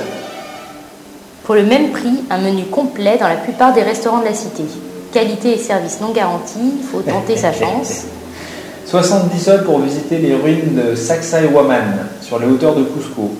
Pour 1.43 1.55
le 1.55 1.63
même 1.63 1.91
prix, 1.91 2.23
un 2.29 2.39
menu 2.39 2.65
complet 2.65 3.17
dans 3.19 3.27
la 3.27 3.37
plupart 3.37 3.73
des 3.73 3.83
restaurants 3.83 4.19
de 4.19 4.25
la 4.25 4.33
cité. 4.33 4.63
Qualité 5.11 5.53
et 5.53 5.57
service 5.57 5.99
non 6.01 6.11
garantis, 6.11 6.73
il 6.79 6.83
faut 6.83 7.01
tenter 7.01 7.37
sa 7.37 7.53
chance. 7.53 8.03
70 8.85 9.39
sols 9.39 9.63
pour 9.63 9.79
visiter 9.79 10.17
les 10.17 10.33
ruines 10.33 10.75
de 10.75 10.95
Sacsayhuaman, 10.95 12.07
sur 12.21 12.39
les 12.39 12.47
hauteurs 12.47 12.75
de 12.75 12.83
Cusco. 12.83 13.31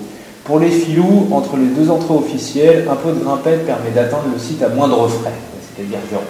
Pour 0.43 0.59
les 0.59 0.69
filous, 0.69 1.27
entre 1.31 1.57
les 1.57 1.67
deux 1.67 1.91
entrées 1.91 2.13
officielles, 2.13 2.87
un 2.89 2.95
peu 2.95 3.11
de 3.11 3.23
grimpette 3.23 3.65
permet 3.65 3.91
d'atteindre 3.91 4.25
le 4.33 4.39
site 4.39 4.63
à 4.63 4.69
moindre 4.69 5.07
frais, 5.07 5.33
c'est-à-dire 5.75 5.99
zéro. 6.09 6.23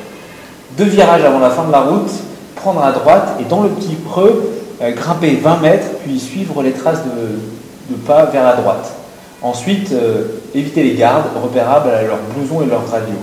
Deux 0.78 0.86
virages 0.86 1.24
avant 1.24 1.40
la 1.40 1.50
fin 1.52 1.66
de 1.66 1.72
la 1.72 1.82
route, 1.82 2.12
prendre 2.56 2.84
à 2.84 2.92
droite 2.92 3.38
et 3.40 3.46
dans 3.46 3.62
le 3.62 3.70
petit 3.70 3.96
creux, 4.10 4.52
euh, 4.82 4.92
grimper 4.92 5.36
20 5.36 5.58
mètres, 5.62 5.88
puis 6.04 6.20
suivre 6.20 6.62
les 6.64 6.74
traces 6.74 7.04
de, 7.04 7.94
de 7.94 7.96
pas 7.96 8.26
vers 8.26 8.44
la 8.44 8.56
droite. 8.56 8.94
Ensuite, 9.42 9.92
euh, 9.94 10.42
éviter 10.54 10.84
les 10.84 10.96
gardes 10.96 11.28
repérables 11.42 11.90
à 11.90 12.04
leurs 12.04 12.20
blousons 12.36 12.62
et 12.62 12.66
leurs 12.66 12.90
radios. 12.90 13.16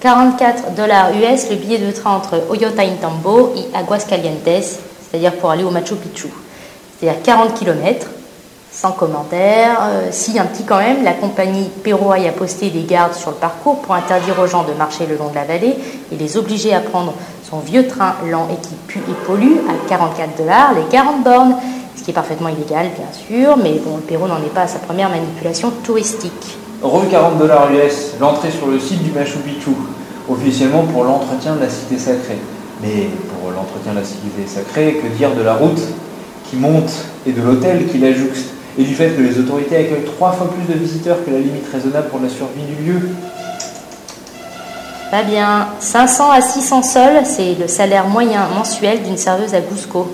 44 0.00 0.74
dollars 0.74 1.10
US 1.12 1.50
le 1.50 1.56
billet 1.56 1.78
de 1.78 1.90
train 1.90 2.16
entre 2.16 2.42
Ollantaytambo 2.50 3.54
et 3.56 3.76
Aguascalientes, 3.76 4.44
c'est-à-dire 4.44 5.32
pour 5.34 5.50
aller 5.50 5.64
au 5.64 5.70
Machu 5.70 5.94
Picchu. 5.94 6.28
C'est-à-dire 6.98 7.22
40 7.22 7.54
km, 7.54 8.06
sans 8.76 8.92
commentaire. 8.92 9.78
Euh, 9.80 10.08
si, 10.10 10.38
un 10.38 10.44
petit 10.44 10.64
quand 10.64 10.78
même, 10.78 11.02
la 11.02 11.14
compagnie 11.14 11.70
Peroy 11.82 12.28
a 12.28 12.32
posté 12.32 12.68
des 12.68 12.82
gardes 12.82 13.14
sur 13.14 13.30
le 13.30 13.36
parcours 13.36 13.80
pour 13.80 13.94
interdire 13.94 14.38
aux 14.38 14.46
gens 14.46 14.64
de 14.64 14.74
marcher 14.74 15.06
le 15.06 15.16
long 15.16 15.30
de 15.30 15.34
la 15.34 15.44
vallée 15.44 15.76
et 16.12 16.16
les 16.16 16.36
obliger 16.36 16.74
à 16.74 16.80
prendre 16.80 17.14
son 17.48 17.60
vieux 17.60 17.86
train 17.86 18.16
lent 18.30 18.48
et 18.52 18.60
qui 18.60 18.74
pue 18.86 18.98
et 18.98 19.26
pollue 19.26 19.56
à 19.68 19.88
44 19.88 20.36
dollars 20.36 20.74
les 20.74 20.82
40 20.90 21.24
bornes, 21.24 21.56
ce 21.96 22.02
qui 22.02 22.10
est 22.10 22.14
parfaitement 22.14 22.50
illégal 22.50 22.88
bien 22.94 23.08
sûr, 23.12 23.56
mais 23.56 23.80
bon, 23.82 23.96
le 23.96 24.02
Pérou 24.02 24.26
n'en 24.26 24.38
est 24.38 24.52
pas 24.52 24.62
à 24.62 24.68
sa 24.68 24.78
première 24.78 25.08
manipulation 25.08 25.70
touristique. 25.82 26.58
Re 26.82 27.08
40 27.10 27.38
dollars 27.38 27.70
US, 27.72 28.16
l'entrée 28.20 28.50
sur 28.50 28.66
le 28.66 28.78
site 28.78 29.02
du 29.02 29.10
Machu 29.10 29.38
Picchu, 29.38 29.70
officiellement 30.28 30.82
pour 30.82 31.04
l'entretien 31.04 31.54
de 31.54 31.60
la 31.60 31.70
cité 31.70 31.96
sacrée. 31.96 32.38
Mais 32.82 33.08
pour 33.30 33.50
l'entretien 33.52 33.92
de 33.92 34.00
la 34.00 34.04
cité 34.04 34.46
sacrée, 34.46 35.00
que 35.02 35.06
dire 35.16 35.34
de 35.34 35.40
la 35.40 35.54
route 35.54 35.80
qui 36.50 36.56
monte 36.56 36.92
et 37.26 37.32
de 37.32 37.40
l'hôtel 37.40 37.86
qui 37.86 37.96
la 37.96 38.12
jouxte? 38.12 38.55
Et 38.78 38.84
du 38.84 38.94
fait 38.94 39.10
que 39.10 39.22
les 39.22 39.38
autorités 39.38 39.76
accueillent 39.76 40.04
trois 40.04 40.32
fois 40.32 40.50
plus 40.50 40.72
de 40.72 40.78
visiteurs 40.78 41.24
que 41.24 41.30
la 41.30 41.38
limite 41.38 41.64
raisonnable 41.72 42.08
pour 42.08 42.20
la 42.20 42.28
survie 42.28 42.62
du 42.62 42.84
lieu 42.92 43.08
Pas 45.10 45.22
bien, 45.22 45.68
500 45.80 46.30
à 46.30 46.40
600 46.40 46.82
sols, 46.82 47.22
c'est 47.24 47.54
le 47.54 47.68
salaire 47.68 48.06
moyen 48.06 48.48
mensuel 48.54 49.02
d'une 49.02 49.16
serveuse 49.16 49.54
à 49.54 49.60
Cusco. 49.60 50.08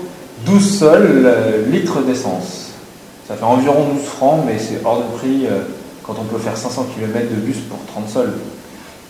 12 0.45 0.79
sols, 0.79 1.23
euh, 1.25 1.65
litres 1.69 2.01
d'essence. 2.01 2.71
Ça 3.27 3.35
fait 3.35 3.43
environ 3.43 3.87
12 3.93 4.03
francs, 4.03 4.43
mais 4.45 4.57
c'est 4.59 4.79
hors 4.85 4.99
de 4.99 5.17
prix 5.17 5.45
euh, 5.45 5.61
quand 6.03 6.15
on 6.19 6.23
peut 6.23 6.37
faire 6.39 6.57
500 6.57 6.87
km 6.95 7.29
de 7.29 7.35
bus 7.35 7.57
pour 7.69 7.79
30 7.93 8.09
sols. 8.09 8.33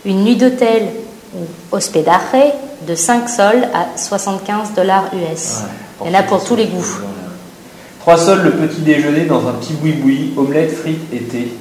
Une 0.04 0.24
nuit 0.24 0.36
d'hôtel 0.36 0.88
ou 1.34 1.76
hospedaje 1.76 2.52
de 2.86 2.94
5 2.94 3.28
sols 3.28 3.64
à 3.74 3.96
75 3.98 4.74
dollars 4.76 5.10
US. 5.12 5.62
Ouais, 6.00 6.06
Il 6.06 6.12
y 6.12 6.16
en 6.16 6.18
a 6.18 6.22
pour 6.22 6.44
tous 6.44 6.56
les 6.56 6.66
goûts. 6.66 6.84
3 8.04 8.18
sols 8.18 8.42
le 8.42 8.50
petit 8.50 8.82
déjeuner 8.82 9.24
dans 9.24 9.48
un 9.48 9.52
petit 9.52 9.72
boui-boui, 9.72 10.34
omelette, 10.36 10.76
frites 10.76 11.10
et 11.10 11.20
thé. 11.20 11.54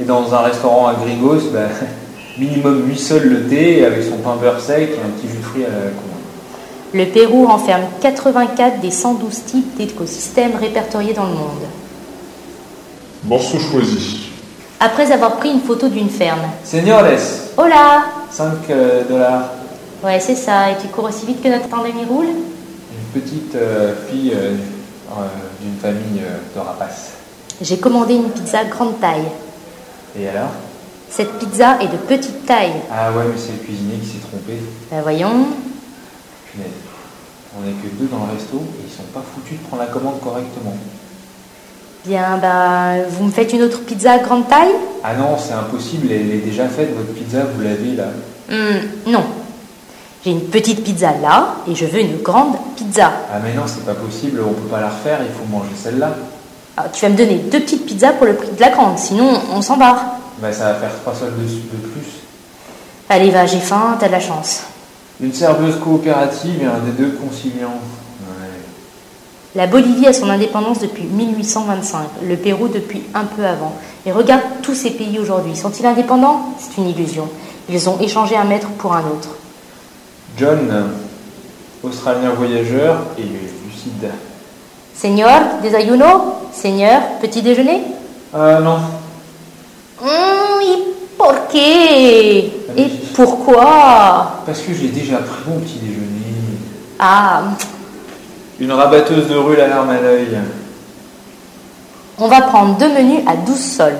Et 0.00 0.02
dans 0.02 0.34
un 0.34 0.38
restaurant 0.38 0.88
à 0.88 0.94
Grigos, 0.94 1.50
bah, 1.52 1.68
minimum 2.38 2.88
8 2.88 2.98
sols 2.98 3.22
le 3.22 3.46
thé 3.46 3.84
avec 3.84 4.02
son 4.02 4.16
pain 4.16 4.34
beurre 4.34 4.60
sec 4.60 4.90
et 4.90 4.94
un 4.94 5.10
petit 5.10 5.28
jus 5.28 5.38
de 5.38 5.44
fruits 5.44 5.64
à 5.64 5.68
la 5.68 5.90
con. 5.90 6.02
Le 6.92 7.04
Pérou 7.04 7.46
renferme 7.46 7.82
84 8.00 8.80
des 8.80 8.90
112 8.90 9.44
types 9.44 9.76
d'écosystèmes 9.76 10.56
répertoriés 10.60 11.12
dans 11.12 11.26
le 11.26 11.34
monde. 11.34 11.62
Morceau 13.22 13.60
choisi. 13.60 14.30
Après 14.80 15.12
avoir 15.12 15.36
pris 15.36 15.52
une 15.52 15.60
photo 15.60 15.88
d'une 15.88 16.10
ferme. 16.10 16.48
Señores, 16.64 17.04
Hola 17.56 18.06
5 18.32 18.54
euh, 18.70 19.04
dollars. 19.08 19.50
Ouais, 20.02 20.18
c'est 20.18 20.34
ça. 20.34 20.72
Et 20.72 20.74
tu 20.82 20.88
cours 20.88 21.04
aussi 21.04 21.26
vite 21.26 21.40
que 21.40 21.48
notre 21.48 21.68
tandem 21.68 21.96
y 21.96 22.04
roule? 22.04 22.26
Une 22.26 23.20
petite 23.20 23.54
euh, 23.54 23.94
fille 24.10 24.32
euh, 24.34 24.54
euh, 25.12 25.26
d'une 25.60 25.76
famille 25.80 26.20
euh, 26.22 26.38
de 26.54 26.60
rapaces. 26.60 27.12
J'ai 27.60 27.78
commandé 27.78 28.14
une 28.14 28.30
pizza 28.30 28.64
grande 28.64 29.00
taille. 29.00 29.24
Et 30.18 30.28
alors? 30.28 30.50
Cette 31.10 31.38
pizza 31.38 31.78
est 31.80 31.88
de 31.88 31.96
petite 31.96 32.44
taille. 32.46 32.72
Ah 32.92 33.10
ouais, 33.12 33.24
mais 33.32 33.38
c'est 33.38 33.52
le 33.52 33.58
cuisinier 33.64 33.96
qui 33.98 34.06
s'est 34.08 34.26
trompé. 34.28 34.58
Ben 34.90 35.00
voyons. 35.02 35.46
Punaise. 36.50 36.68
On 37.58 37.64
n'est 37.64 37.72
que 37.72 37.86
deux 37.98 38.06
dans 38.06 38.26
le 38.26 38.32
resto 38.34 38.56
et 38.56 38.84
ils 38.86 38.92
sont 38.92 39.04
pas 39.14 39.22
foutus 39.34 39.58
de 39.58 39.64
prendre 39.66 39.82
la 39.82 39.88
commande 39.88 40.20
correctement. 40.20 40.76
Bien, 42.04 42.36
bah, 42.38 43.02
vous 43.08 43.24
me 43.24 43.30
faites 43.30 43.52
une 43.52 43.62
autre 43.62 43.80
pizza 43.80 44.18
grande 44.18 44.46
taille? 44.48 44.74
Ah 45.02 45.14
non, 45.14 45.36
c'est 45.38 45.54
impossible, 45.54 46.08
elle 46.10 46.30
est 46.30 46.38
déjà 46.44 46.68
faite, 46.68 46.94
votre 46.94 47.12
pizza, 47.14 47.38
vous 47.44 47.60
l'avez 47.62 47.96
là. 47.96 48.08
Hmm, 48.48 49.10
Non. 49.10 49.24
J'ai 50.26 50.32
une 50.32 50.40
petite 50.40 50.82
pizza 50.82 51.12
là 51.22 51.54
et 51.70 51.74
je 51.76 51.86
veux 51.86 52.00
une 52.00 52.16
grande 52.20 52.56
pizza. 52.74 53.12
Ah 53.32 53.38
mais 53.44 53.54
non, 53.54 53.62
c'est 53.66 53.86
pas 53.86 53.94
possible, 53.94 54.40
on 54.44 54.54
peut 54.54 54.68
pas 54.68 54.80
la 54.80 54.88
refaire, 54.88 55.20
il 55.22 55.32
faut 55.32 55.48
manger 55.48 55.70
celle-là. 55.80 56.16
Ah, 56.76 56.86
tu 56.92 57.02
vas 57.02 57.10
me 57.10 57.16
donner 57.16 57.36
deux 57.36 57.60
petites 57.60 57.86
pizzas 57.86 58.14
pour 58.14 58.26
le 58.26 58.34
prix 58.34 58.48
de 58.50 58.60
la 58.60 58.70
grande, 58.70 58.98
sinon 58.98 59.40
on 59.54 59.62
s'en 59.62 59.76
barre. 59.76 60.02
Bah 60.42 60.52
ça 60.52 60.72
va 60.72 60.74
faire 60.74 60.90
trois 61.00 61.14
sols 61.14 61.34
de, 61.38 61.44
de 61.44 61.86
plus. 61.92 62.08
Allez, 63.08 63.30
va, 63.30 63.46
j'ai 63.46 63.60
faim, 63.60 63.96
t'as 64.00 64.08
de 64.08 64.12
la 64.12 64.18
chance. 64.18 64.64
Une 65.20 65.32
serveuse 65.32 65.78
coopérative 65.78 66.60
et 66.60 66.66
un 66.66 66.80
des 66.80 66.90
deux 66.90 67.12
conciliants. 67.12 67.78
La 69.54 69.68
Bolivie 69.68 70.08
a 70.08 70.12
son 70.12 70.28
indépendance 70.28 70.80
depuis 70.80 71.04
1825, 71.04 72.00
le 72.28 72.36
Pérou 72.36 72.66
depuis 72.66 73.04
un 73.14 73.26
peu 73.26 73.46
avant. 73.46 73.76
Et 74.04 74.10
regarde 74.10 74.42
tous 74.60 74.74
ces 74.74 74.90
pays 74.90 75.20
aujourd'hui. 75.20 75.54
Sont-ils 75.54 75.86
indépendants? 75.86 76.52
C'est 76.58 76.78
une 76.78 76.88
illusion. 76.88 77.28
Ils 77.68 77.88
ont 77.88 78.00
échangé 78.00 78.36
un 78.36 78.44
maître 78.44 78.68
pour 78.76 78.92
un 78.92 79.04
autre. 79.06 79.28
John, 80.38 80.90
Australien 81.82 82.30
voyageur 82.36 82.98
et 83.18 83.22
lucide. 83.22 84.10
Seigneur, 84.94 85.40
desayuno 85.62 86.34
Seigneur, 86.52 87.00
petit 87.20 87.42
déjeuner? 87.42 87.82
Ah 88.34 88.60
non, 88.60 88.78
y 90.62 90.82
por 91.16 91.48
qué? 91.50 92.50
Ah, 92.68 92.72
mais 92.76 92.82
Et 92.82 92.88
j'ai- 92.88 92.98
pourquoi? 93.14 94.42
Parce 94.44 94.60
que 94.60 94.72
j'ai 94.74 94.88
déjà 94.88 95.18
pris 95.18 95.48
mon 95.48 95.58
petit 95.60 95.78
déjeuner. 95.78 96.06
Ah, 96.98 97.42
Une 98.58 98.72
rabatteuse 98.72 99.28
de 99.28 99.36
rue, 99.36 99.56
la 99.56 99.68
larme 99.68 99.90
à 99.90 100.00
l'œil. 100.00 100.38
on 102.18 102.28
va 102.28 102.40
prendre 102.42 102.76
deux 102.78 102.88
menus 102.88 103.20
à 103.26 103.36
12 103.36 103.58
sols. 103.60 103.98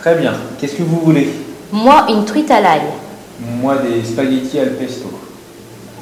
Très 0.00 0.14
bien, 0.16 0.34
qu'est-ce 0.60 0.74
que 0.76 0.82
vous 0.82 1.00
voulez? 1.00 1.30
Moi, 1.72 2.04
une 2.10 2.24
truite 2.26 2.50
à 2.50 2.60
l'ail. 2.60 2.82
Moi, 3.40 3.76
des 3.78 4.04
spaghettis 4.04 4.58
al 4.60 4.74
pesto. 4.74 5.06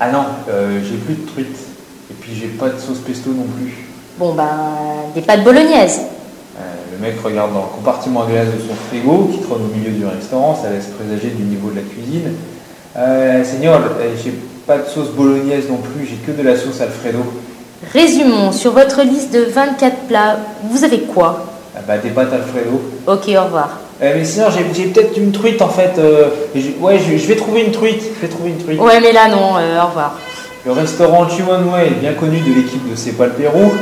Ah 0.00 0.10
non, 0.10 0.24
euh, 0.48 0.80
j'ai 0.82 0.96
plus 0.96 1.14
de 1.14 1.26
truite. 1.28 1.56
Et 2.10 2.14
puis 2.14 2.32
j'ai 2.38 2.48
pas 2.48 2.68
de 2.68 2.78
sauce 2.78 2.98
pesto 2.98 3.30
non 3.30 3.46
plus. 3.56 3.72
Bon, 4.18 4.34
ben, 4.34 4.44
des 5.14 5.22
pâtes 5.22 5.44
bolognaises. 5.44 6.00
Euh, 6.58 6.62
le 6.92 6.98
mec 6.98 7.14
regarde 7.22 7.54
dans 7.54 7.60
le 7.60 7.74
compartiment 7.74 8.24
à 8.24 8.26
glace 8.26 8.48
de 8.48 8.60
son 8.60 8.74
frigo, 8.88 9.30
qui 9.32 9.38
trône 9.40 9.62
au 9.62 9.76
milieu 9.76 9.90
du 9.90 10.04
restaurant, 10.04 10.58
ça 10.60 10.70
laisse 10.70 10.86
présager 10.86 11.30
du 11.30 11.42
niveau 11.44 11.70
de 11.70 11.76
la 11.76 11.82
cuisine. 11.82 12.32
Euh, 12.96 13.42
Seigneur, 13.44 13.80
j'ai 14.22 14.34
pas 14.66 14.78
de 14.78 14.88
sauce 14.88 15.08
bolognaise 15.10 15.68
non 15.68 15.78
plus, 15.78 16.06
j'ai 16.06 16.16
que 16.16 16.30
de 16.30 16.46
la 16.46 16.56
sauce 16.56 16.80
Alfredo. 16.80 17.20
Résumons, 17.92 18.52
sur 18.52 18.72
votre 18.72 19.02
liste 19.02 19.32
de 19.32 19.40
24 19.44 19.96
plats, 20.08 20.36
vous 20.64 20.84
avez 20.84 21.00
quoi? 21.00 21.46
Ah 21.74 21.80
bah 21.86 21.98
des 21.98 22.10
pâtes 22.10 22.32
Alfredo. 22.32 22.80
Ok, 23.06 23.28
au 23.28 23.44
revoir. 23.44 23.81
Euh, 24.02 24.14
mais 24.16 24.24
sinon, 24.24 24.46
j'ai 24.74 24.84
peut-être 24.86 25.16
une 25.16 25.30
truite 25.30 25.62
en 25.62 25.68
fait. 25.68 25.92
euh, 25.98 26.28
ouais, 26.80 26.98
je, 26.98 27.26
vais 27.26 27.36
trouver 27.36 27.62
une 27.62 27.70
truite. 27.70 28.02
Je 28.16 28.20
vais 28.20 28.28
trouver 28.28 28.50
une 28.50 28.58
truite. 28.58 28.80
Ouais, 28.80 29.00
mais 29.00 29.12
là, 29.12 29.28
non, 29.28 29.56
euh, 29.56 29.80
au 29.80 29.86
revoir. 29.86 30.18
Le 30.66 30.72
restaurant 30.72 31.28
Chimonway 31.28 31.86
est 31.86 32.00
bien 32.00 32.14
connu 32.14 32.40
de 32.40 32.52
l'équipe 32.52 32.90
de 32.90 32.96
C'est 32.96 33.12
pas 33.12 33.26
le 33.26 33.32
Pérou. 33.32 33.72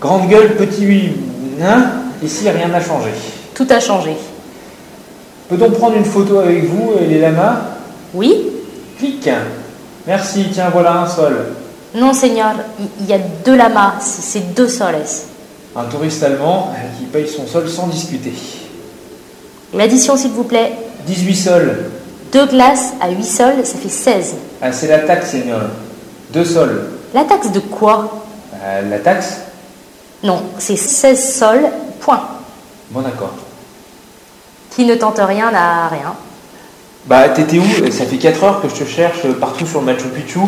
Grande 0.00 0.28
gueule, 0.28 0.56
petit 0.56 1.12
nain. 1.58 1.84
Ici, 2.22 2.48
rien 2.48 2.68
n'a 2.68 2.80
changé. 2.80 3.10
Tout 3.54 3.66
a 3.68 3.80
changé. 3.80 4.16
Peut-on 5.50 5.70
prendre 5.70 5.96
une 5.96 6.04
photo 6.04 6.38
avec 6.38 6.64
vous 6.64 6.92
et 7.00 7.06
les 7.06 7.20
lamas? 7.20 7.60
Oui 8.14 8.46
Clique. 8.98 9.30
Merci, 10.06 10.46
tiens, 10.52 10.70
voilà 10.72 11.02
un 11.02 11.06
sol. 11.06 11.36
Non, 11.94 12.12
Seigneur, 12.12 12.52
il 13.00 13.06
y 13.06 13.12
a 13.12 13.18
deux 13.44 13.56
lamas, 13.56 13.94
c'est 14.00 14.22
c'est 14.22 14.54
deux 14.54 14.68
soles. 14.68 14.96
Un 15.76 15.84
touriste 15.84 16.22
allemand 16.22 16.72
qui 16.98 17.04
paye 17.04 17.28
son 17.28 17.46
sol 17.46 17.68
sans 17.68 17.86
discuter. 17.86 18.32
L'addition, 19.74 20.16
s'il 20.16 20.30
vous 20.30 20.44
plaît. 20.44 20.72
18 21.06 21.34
sols. 21.36 21.76
Deux 22.32 22.46
glaces 22.46 22.92
à 23.00 23.10
8 23.10 23.24
sols, 23.24 23.64
ça 23.64 23.78
fait 23.78 23.88
16. 23.88 24.34
Ah, 24.60 24.72
c'est 24.72 24.88
la 24.88 25.00
taxe, 25.00 25.30
Seigneur. 25.30 25.62
Deux 26.30 26.44
sols. 26.44 26.88
La 27.14 27.24
taxe 27.24 27.50
de 27.50 27.60
quoi? 27.60 28.22
Euh, 28.62 28.82
la 28.88 28.98
taxe? 28.98 29.38
Non, 30.22 30.42
c'est 30.58 30.76
16 30.76 31.34
sols, 31.38 31.68
point. 32.00 32.20
Bon, 32.90 33.00
d'accord. 33.00 33.32
Qui 34.74 34.84
ne 34.84 34.94
tente 34.94 35.20
rien 35.20 35.50
n'a 35.50 35.88
rien. 35.88 36.14
Bah, 37.06 37.28
t'étais 37.30 37.58
où? 37.58 37.90
Ça 37.90 38.04
fait 38.04 38.16
4 38.16 38.44
heures 38.44 38.60
que 38.60 38.68
je 38.68 38.74
te 38.74 38.84
cherche 38.84 39.26
partout 39.40 39.66
sur 39.66 39.80
le 39.80 39.86
Machu 39.86 40.08
Picchu. 40.08 40.40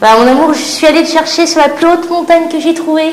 Bah, 0.00 0.10
mon 0.18 0.26
amour, 0.26 0.54
je 0.54 0.62
suis 0.62 0.86
allée 0.86 1.02
te 1.02 1.08
chercher 1.08 1.46
sur 1.46 1.60
la 1.60 1.68
plus 1.68 1.86
haute 1.86 2.08
montagne 2.08 2.48
que 2.50 2.60
j'ai 2.60 2.74
trouvée. 2.74 3.12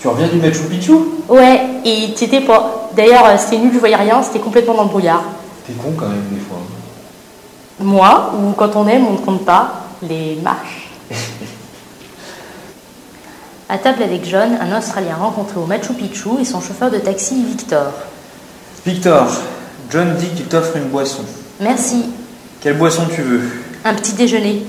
Tu 0.00 0.08
reviens 0.08 0.28
du 0.28 0.36
Machu 0.36 0.64
Picchu? 0.68 0.92
Ouais, 1.28 1.60
et 1.84 2.12
tu 2.14 2.24
étais 2.24 2.40
pas. 2.40 2.90
D'ailleurs, 2.94 3.26
euh, 3.26 3.36
c'était 3.38 3.58
nul, 3.58 3.70
je 3.72 3.78
voyais 3.78 3.96
rien, 3.96 4.22
c'était 4.22 4.38
complètement 4.40 4.74
dans 4.74 4.84
le 4.84 4.88
brouillard. 4.88 5.22
T'es 5.66 5.72
con 5.72 5.92
quand 5.96 6.08
même 6.08 6.26
des 6.30 6.40
fois. 6.40 6.58
Moi, 7.80 8.32
ou 8.38 8.52
quand 8.52 8.76
on 8.76 8.86
aime, 8.86 9.06
on 9.06 9.12
ne 9.12 9.18
compte 9.18 9.44
pas 9.44 9.86
les 10.02 10.36
marches. 10.42 10.90
à 13.68 13.78
table 13.78 14.02
avec 14.02 14.28
John, 14.28 14.58
un 14.60 14.76
Australien 14.78 15.16
rencontré 15.16 15.58
au 15.58 15.66
Machu 15.66 15.94
Picchu 15.94 16.28
et 16.40 16.44
son 16.44 16.60
chauffeur 16.60 16.90
de 16.90 16.98
taxi 16.98 17.42
Victor. 17.42 17.92
Victor, 18.86 19.26
John 19.90 20.14
dit 20.16 20.28
qu'il 20.28 20.46
t'offre 20.46 20.76
une 20.76 20.88
boisson. 20.88 21.24
Merci. 21.60 22.04
Quelle 22.60 22.76
boisson 22.76 23.06
tu 23.12 23.22
veux? 23.22 23.42
Un 23.84 23.94
petit 23.94 24.12
déjeuner. 24.12 24.64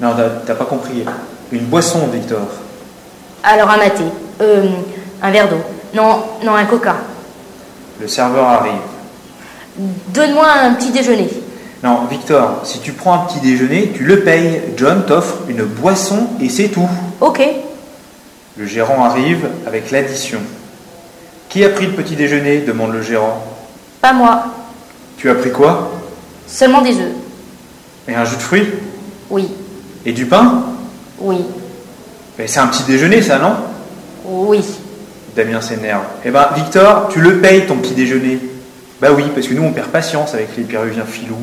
Non, 0.00 0.14
t'as 0.16 0.28
t'as 0.46 0.54
pas 0.54 0.64
compris. 0.64 1.04
Une 1.52 1.64
boisson, 1.66 2.06
Victor. 2.12 2.46
Alors 3.42 3.70
un 3.70 3.76
maté. 3.76 4.04
Euh, 4.40 4.68
un 5.22 5.30
verre 5.30 5.48
d'eau. 5.48 5.60
Non, 5.94 6.22
non, 6.44 6.54
un 6.54 6.64
coca. 6.64 6.96
Le 8.00 8.06
serveur 8.06 8.46
arrive. 8.46 8.80
Donne-moi 10.08 10.46
un 10.64 10.74
petit 10.74 10.90
déjeuner. 10.90 11.28
Non, 11.82 12.04
Victor, 12.10 12.60
si 12.64 12.80
tu 12.80 12.92
prends 12.92 13.14
un 13.14 13.18
petit 13.26 13.40
déjeuner, 13.40 13.92
tu 13.94 14.04
le 14.04 14.20
payes. 14.20 14.60
John 14.76 15.04
t'offre 15.06 15.38
une 15.48 15.62
boisson 15.64 16.28
et 16.40 16.48
c'est 16.48 16.68
tout. 16.68 16.88
Ok. 17.20 17.40
Le 18.56 18.66
gérant 18.66 19.04
arrive 19.04 19.48
avec 19.66 19.90
l'addition. 19.90 20.40
Qui 21.48 21.64
a 21.64 21.70
pris 21.70 21.86
le 21.86 21.92
petit 21.92 22.16
déjeuner? 22.16 22.60
demande 22.60 22.92
le 22.92 23.02
gérant. 23.02 23.42
Pas 24.00 24.12
moi. 24.12 24.44
Tu 25.16 25.30
as 25.30 25.34
pris 25.34 25.50
quoi? 25.52 25.92
Seulement 26.46 26.82
des 26.82 26.96
œufs. 26.96 27.12
Et 28.08 28.14
un 28.14 28.24
jus 28.24 28.36
de 28.36 28.42
fruits? 28.42 28.68
Oui. 29.30 29.48
Et 30.04 30.12
du 30.12 30.26
pain? 30.26 30.64
Oui. 31.20 31.38
Mais 32.38 32.46
c'est 32.46 32.60
un 32.60 32.66
petit 32.68 32.84
déjeuner, 32.84 33.22
ça, 33.22 33.38
non? 33.38 33.54
Oui. 34.28 34.64
Damien 35.34 35.60
s'énerve. 35.60 36.02
Eh 36.24 36.30
ben, 36.30 36.48
Victor, 36.54 37.08
tu 37.08 37.20
le 37.20 37.38
payes 37.40 37.66
ton 37.66 37.76
petit 37.76 37.94
déjeuner. 37.94 38.38
Bah 39.00 39.08
oui, 39.14 39.24
parce 39.34 39.46
que 39.46 39.54
nous, 39.54 39.62
on 39.62 39.72
perd 39.72 39.88
patience 39.88 40.34
avec 40.34 40.56
les 40.56 40.64
Péruviens 40.64 41.04
filous. 41.04 41.36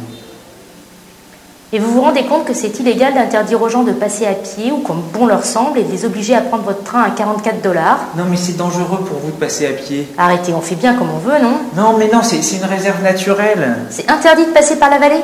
Et 1.74 1.80
vous 1.80 1.91
vous 1.91 2.02
rendez 2.02 2.24
compte 2.24 2.45
que 2.45 2.54
c'est 2.54 2.80
illégal 2.80 3.13
d'interdire 3.15 3.62
aux 3.62 3.69
gens 3.69 3.84
de 3.84 3.91
passer 3.91 4.26
à 4.26 4.34
pied 4.34 4.71
ou 4.71 4.78
comme 4.78 5.02
bon 5.13 5.26
leur 5.26 5.43
semble 5.43 5.80
et 5.80 5.84
de 5.84 5.91
les 5.91 6.06
obliger 6.06 6.36
à 6.36 6.41
prendre 6.41 6.63
votre 6.63 6.84
train 6.84 7.04
à 7.04 7.10
44 7.10 7.62
dollars 7.62 8.00
Non, 8.15 8.26
mais 8.30 8.38
c'est 8.38 8.56
dangereux 8.56 9.00
pour 9.06 9.17
vous 9.17 9.32
de 9.32 9.36
passer 9.36 9.65
à 9.65 9.71
pied. 9.71 10.08
Arrêtez, 10.17 10.54
on 10.54 10.62
fait 10.62 10.76
bien 10.76 10.93
comme 10.95 11.10
on 11.10 11.17
veut, 11.17 11.41
non? 11.41 11.58
Non, 11.76 11.98
mais 11.98 12.08
non, 12.08 12.21
c'est 12.24 12.41
c'est 12.43 12.58
une 12.58 12.65
réserve 12.65 13.02
naturelle. 13.04 13.78
C'est 13.89 14.10
interdit 14.10 14.45
de 14.45 14.52
passer 14.52 14.78
par 14.78 14.89
la 14.89 15.00
vallée? 15.00 15.21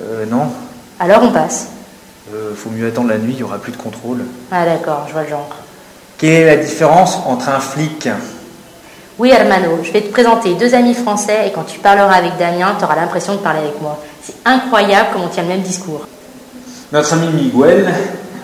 Euh, 0.00 0.26
non. 0.26 0.48
Alors 1.00 1.22
on 1.22 1.32
passe. 1.32 1.68
Euh, 2.32 2.52
faut 2.54 2.70
mieux 2.70 2.86
attendre 2.86 3.08
la 3.08 3.18
nuit, 3.18 3.32
il 3.32 3.40
y 3.40 3.42
aura 3.42 3.58
plus 3.58 3.72
de 3.72 3.78
contrôle. 3.78 4.24
Ah 4.52 4.66
d'accord, 4.66 5.04
je 5.08 5.12
vois 5.14 5.22
le 5.22 5.28
genre. 5.30 5.48
Quelle 6.18 6.30
est 6.30 6.56
la 6.56 6.56
différence 6.56 7.16
entre 7.26 7.48
un 7.48 7.60
flic? 7.60 8.08
Oui, 9.20 9.30
Hermano, 9.30 9.78
je 9.84 9.92
vais 9.92 10.00
te 10.00 10.10
présenter 10.10 10.54
deux 10.54 10.74
amis 10.74 10.94
français 10.94 11.46
et 11.46 11.52
quand 11.52 11.62
tu 11.62 11.78
parleras 11.78 12.14
avec 12.14 12.36
Damien, 12.36 12.74
tu 12.76 12.84
auras 12.84 12.96
l'impression 12.96 13.34
de 13.34 13.38
parler 13.38 13.60
avec 13.60 13.80
moi. 13.80 14.02
C'est 14.20 14.34
incroyable 14.44 15.10
comme 15.12 15.22
on 15.22 15.28
tient 15.28 15.44
le 15.44 15.50
même 15.50 15.60
discours. 15.60 16.08
Notre 16.90 17.12
ami 17.12 17.28
Miguel, 17.28 17.86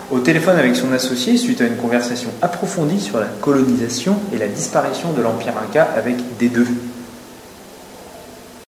au 0.09 0.19
téléphone 0.19 0.57
avec 0.57 0.73
son 0.77 0.93
associé, 0.93 1.35
suite 1.35 1.59
à 1.59 1.65
une 1.65 1.75
conversation 1.75 2.29
approfondie 2.41 3.01
sur 3.01 3.19
la 3.19 3.27
colonisation 3.41 4.15
et 4.33 4.37
la 4.37 4.47
disparition 4.47 5.11
de 5.11 5.21
l'Empire 5.21 5.53
Inca 5.61 5.89
avec 5.97 6.37
des 6.37 6.47
deux. 6.47 6.67